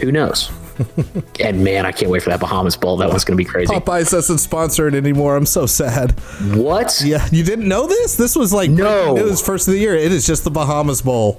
Who 0.00 0.10
knows? 0.10 0.50
and 1.40 1.64
man, 1.64 1.86
I 1.86 1.92
can't 1.92 2.10
wait 2.10 2.22
for 2.22 2.30
that 2.30 2.40
Bahamas 2.40 2.76
Bowl. 2.76 2.96
That 2.96 3.08
one's 3.08 3.24
going 3.24 3.36
to 3.36 3.42
be 3.42 3.48
crazy. 3.48 3.72
Popeyes 3.72 4.10
doesn't 4.10 4.38
sponsor 4.38 4.88
it 4.88 4.94
anymore. 4.94 5.36
I'm 5.36 5.46
so 5.46 5.66
sad. 5.66 6.12
What? 6.54 7.00
Yeah, 7.04 7.26
you 7.30 7.44
didn't 7.44 7.68
know 7.68 7.86
this? 7.86 8.16
This 8.16 8.36
was 8.36 8.52
like 8.52 8.70
No. 8.70 9.16
It 9.16 9.24
was 9.24 9.40
first 9.40 9.68
of 9.68 9.74
the 9.74 9.80
year. 9.80 9.94
It 9.94 10.12
is 10.12 10.26
just 10.26 10.44
the 10.44 10.50
Bahamas 10.50 11.02
Bowl. 11.02 11.38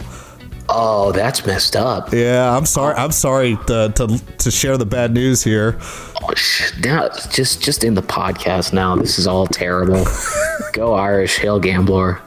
Oh, 0.73 1.11
that's 1.11 1.45
messed 1.45 1.75
up. 1.75 2.13
Yeah, 2.13 2.55
I'm 2.55 2.65
sorry. 2.65 2.95
I'm 2.95 3.11
sorry 3.11 3.57
to, 3.67 3.91
to 3.95 4.21
to 4.37 4.51
share 4.51 4.77
the 4.77 4.85
bad 4.85 5.13
news 5.13 5.43
here. 5.43 5.77
Oh, 6.21 6.33
Now, 6.81 7.09
just 7.29 7.61
just 7.61 7.83
in 7.83 7.93
the 7.93 8.01
podcast 8.01 8.71
now, 8.71 8.95
this 8.95 9.19
is 9.19 9.27
all 9.27 9.47
terrible. 9.47 10.05
Go 10.73 10.93
Irish, 10.93 11.37
hail 11.39 11.59
Gambler. 11.59 12.21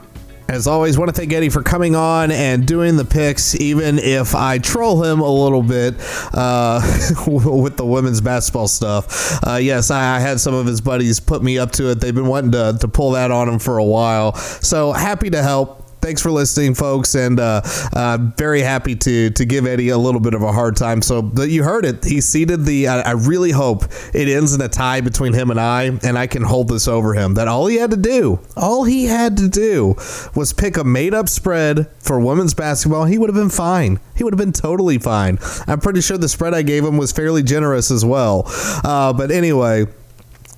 As 0.47 0.67
always, 0.67 0.95
want 0.95 1.09
to 1.09 1.19
thank 1.19 1.33
Eddie 1.33 1.49
for 1.49 1.63
coming 1.63 1.95
on 1.95 2.29
and 2.29 2.67
doing 2.67 2.97
the 2.97 3.05
picks, 3.05 3.55
even 3.55 3.97
if 3.97 4.35
I 4.35 4.59
troll 4.59 5.03
him 5.03 5.19
a 5.19 5.29
little 5.29 5.63
bit 5.63 5.95
uh, 6.33 6.81
with 7.27 7.77
the 7.77 7.85
women's 7.85 8.21
basketball 8.21 8.67
stuff. 8.67 9.43
Uh, 9.45 9.55
yes, 9.55 9.89
I, 9.89 10.17
I 10.17 10.19
had 10.19 10.39
some 10.39 10.53
of 10.53 10.67
his 10.67 10.81
buddies 10.81 11.19
put 11.19 11.41
me 11.41 11.57
up 11.57 11.71
to 11.73 11.89
it. 11.89 11.99
They've 11.99 12.13
been 12.13 12.27
wanting 12.27 12.51
to, 12.51 12.77
to 12.79 12.87
pull 12.87 13.11
that 13.11 13.31
on 13.31 13.49
him 13.49 13.57
for 13.57 13.79
a 13.79 13.83
while. 13.83 14.35
So 14.35 14.91
happy 14.91 15.31
to 15.31 15.41
help. 15.41 15.84
Thanks 16.05 16.21
for 16.21 16.29
listening, 16.29 16.75
folks, 16.75 17.15
and 17.15 17.39
uh, 17.39 17.61
uh, 17.93 18.19
very 18.37 18.61
happy 18.61 18.95
to 18.95 19.31
to 19.31 19.43
give 19.43 19.65
Eddie 19.65 19.89
a 19.89 19.97
little 19.97 20.21
bit 20.21 20.35
of 20.35 20.43
a 20.43 20.51
hard 20.51 20.75
time. 20.75 21.01
So, 21.01 21.23
but 21.23 21.49
you 21.49 21.63
heard 21.63 21.83
it. 21.83 22.05
He 22.05 22.21
ceded 22.21 22.63
the. 22.63 22.87
I, 22.87 23.01
I 23.01 23.11
really 23.13 23.49
hope 23.49 23.85
it 24.13 24.27
ends 24.27 24.53
in 24.53 24.61
a 24.61 24.69
tie 24.69 25.01
between 25.01 25.33
him 25.33 25.49
and 25.49 25.59
I, 25.59 25.85
and 26.03 26.15
I 26.15 26.27
can 26.27 26.43
hold 26.43 26.67
this 26.67 26.87
over 26.87 27.15
him. 27.15 27.33
That 27.33 27.47
all 27.47 27.65
he 27.65 27.77
had 27.77 27.89
to 27.89 27.97
do, 27.97 28.39
all 28.55 28.83
he 28.83 29.05
had 29.05 29.35
to 29.37 29.49
do, 29.49 29.95
was 30.35 30.53
pick 30.53 30.77
a 30.77 30.83
made 30.83 31.15
up 31.15 31.27
spread 31.27 31.89
for 31.97 32.19
women's 32.19 32.53
basketball. 32.53 33.05
He 33.05 33.17
would 33.17 33.31
have 33.31 33.35
been 33.35 33.49
fine. 33.49 33.99
He 34.15 34.23
would 34.23 34.31
have 34.31 34.37
been 34.37 34.53
totally 34.53 34.99
fine. 34.99 35.39
I'm 35.65 35.79
pretty 35.79 36.01
sure 36.01 36.19
the 36.19 36.29
spread 36.29 36.53
I 36.53 36.61
gave 36.61 36.85
him 36.85 36.97
was 36.97 37.13
fairly 37.13 37.41
generous 37.41 37.89
as 37.89 38.05
well. 38.05 38.43
Uh, 38.83 39.11
but 39.11 39.31
anyway 39.31 39.87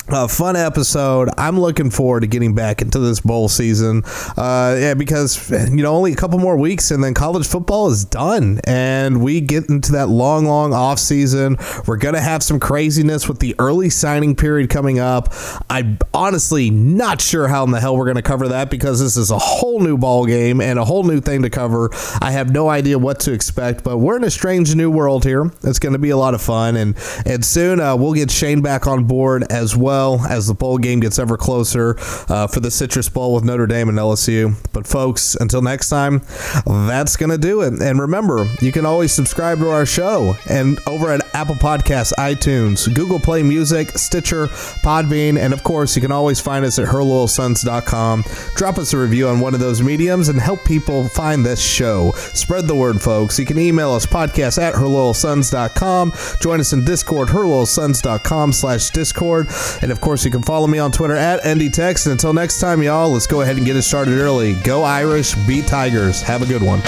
a 0.09 0.27
fun 0.27 0.55
episode. 0.55 1.29
I'm 1.37 1.59
looking 1.59 1.89
forward 1.89 2.21
to 2.21 2.27
getting 2.27 2.55
back 2.55 2.81
into 2.81 2.99
this 2.99 3.19
bowl 3.19 3.49
season. 3.49 4.03
Uh, 4.37 4.77
yeah, 4.79 4.93
because 4.93 5.49
you 5.51 5.83
know 5.83 5.93
only 5.93 6.13
a 6.13 6.15
couple 6.15 6.39
more 6.39 6.57
weeks 6.57 6.91
and 6.91 7.03
then 7.03 7.13
college 7.13 7.47
football 7.47 7.89
is 7.89 8.05
done, 8.05 8.61
and 8.65 9.21
we 9.21 9.41
get 9.41 9.69
into 9.69 9.91
that 9.93 10.07
long, 10.07 10.45
long 10.45 10.73
off 10.73 10.99
season. 10.99 11.57
We're 11.85 11.97
gonna 11.97 12.21
have 12.21 12.43
some 12.43 12.59
craziness 12.59 13.27
with 13.27 13.39
the 13.39 13.55
early 13.59 13.89
signing 13.89 14.35
period 14.35 14.69
coming 14.69 14.99
up. 14.99 15.33
I'm 15.69 15.97
honestly 16.13 16.69
not 16.69 17.19
sure 17.19 17.47
how 17.47 17.63
in 17.63 17.71
the 17.71 17.79
hell 17.81 17.97
we're 17.97 18.07
gonna 18.07 18.21
cover 18.21 18.47
that 18.49 18.69
because 18.69 18.99
this 18.99 19.17
is 19.17 19.31
a 19.31 19.37
whole 19.37 19.79
new 19.79 19.97
ball 19.97 20.25
game 20.25 20.61
and 20.61 20.79
a 20.79 20.85
whole 20.85 21.03
new 21.03 21.19
thing 21.19 21.41
to 21.41 21.49
cover. 21.49 21.89
I 22.21 22.31
have 22.31 22.51
no 22.51 22.69
idea 22.69 22.97
what 22.97 23.19
to 23.21 23.33
expect, 23.33 23.83
but 23.83 23.97
we're 23.97 24.17
in 24.17 24.23
a 24.23 24.31
strange 24.31 24.73
new 24.75 24.89
world 24.89 25.25
here. 25.25 25.51
It's 25.63 25.79
to 25.79 25.97
be 25.99 26.09
a 26.11 26.17
lot 26.17 26.33
of 26.33 26.41
fun, 26.41 26.75
and 26.75 26.95
and 27.25 27.43
soon 27.43 27.79
uh, 27.79 27.95
we'll 27.95 28.13
get 28.13 28.31
Shane 28.31 28.61
back 28.61 28.87
on 28.87 29.05
board 29.05 29.43
as 29.51 29.75
well 29.97 30.21
as 30.29 30.45
the 30.45 30.53
bowl 30.53 30.77
game 30.77 30.99
gets 30.99 31.17
ever 31.17 31.37
closer 31.37 31.95
uh, 32.29 32.45
for 32.45 32.59
the 32.59 32.69
Citrus 32.69 33.09
Bowl 33.09 33.33
with 33.33 33.43
Notre 33.43 33.65
Dame 33.65 33.89
and 33.89 33.97
LSU. 33.97 34.55
But 34.71 34.85
folks, 34.85 35.33
until 35.33 35.63
next 35.63 35.89
time, 35.89 36.21
that's 36.65 37.15
going 37.15 37.31
to 37.31 37.37
do 37.39 37.61
it. 37.61 37.81
And 37.81 37.99
remember, 37.99 38.45
you 38.61 38.71
can 38.71 38.85
always 38.85 39.11
subscribe 39.11 39.57
to 39.59 39.71
our 39.71 39.87
show 39.87 40.35
and 40.47 40.79
over 40.85 41.11
at 41.11 41.21
Apple 41.33 41.55
Podcasts, 41.55 42.13
iTunes, 42.13 42.93
Google 42.93 43.19
Play 43.19 43.41
Music, 43.41 43.89
Stitcher, 43.97 44.47
Podbean, 44.85 45.39
and 45.39 45.51
of 45.51 45.63
course, 45.63 45.95
you 45.95 46.01
can 46.01 46.11
always 46.11 46.39
find 46.39 46.63
us 46.63 46.77
at 46.77 46.87
herloyalsons.com. 46.87 48.23
Drop 48.55 48.77
us 48.77 48.93
a 48.93 48.99
review 48.99 49.27
on 49.27 49.39
one 49.39 49.55
of 49.55 49.59
those 49.59 49.81
mediums 49.81 50.29
and 50.29 50.39
help 50.39 50.63
people 50.63 51.09
find 51.09 51.43
this 51.43 51.61
show. 51.61 52.11
Spread 52.11 52.67
the 52.67 52.75
word, 52.75 53.01
folks. 53.01 53.39
You 53.39 53.45
can 53.45 53.57
email 53.57 53.91
us 53.91 54.05
podcast 54.05 54.61
at 54.61 54.75
herloyalsons.com. 54.75 56.13
Join 56.39 56.59
us 56.59 56.73
in 56.73 56.85
Discord, 56.85 57.29
herloyalsons.com 57.29 58.53
slash 58.53 58.91
Discord. 58.91 59.47
And 59.87 59.91
of 59.93 60.01
course, 60.01 60.25
you 60.25 60.31
can 60.31 60.43
follow 60.43 60.67
me 60.67 60.79
on 60.79 60.91
Twitter 60.91 61.15
at 61.15 61.41
NDTex. 61.43 62.07
And 62.07 62.11
until 62.11 62.33
next 62.33 62.59
time, 62.59 62.83
y'all, 62.83 63.09
let's 63.09 63.25
go 63.25 63.39
ahead 63.39 63.55
and 63.55 63.65
get 63.65 63.77
it 63.77 63.83
started 63.83 64.19
early. 64.19 64.55
Go 64.55 64.83
Irish, 64.83 65.33
beat 65.47 65.65
Tigers. 65.65 66.21
Have 66.23 66.41
a 66.41 66.45
good 66.45 66.61
one. 66.61 66.81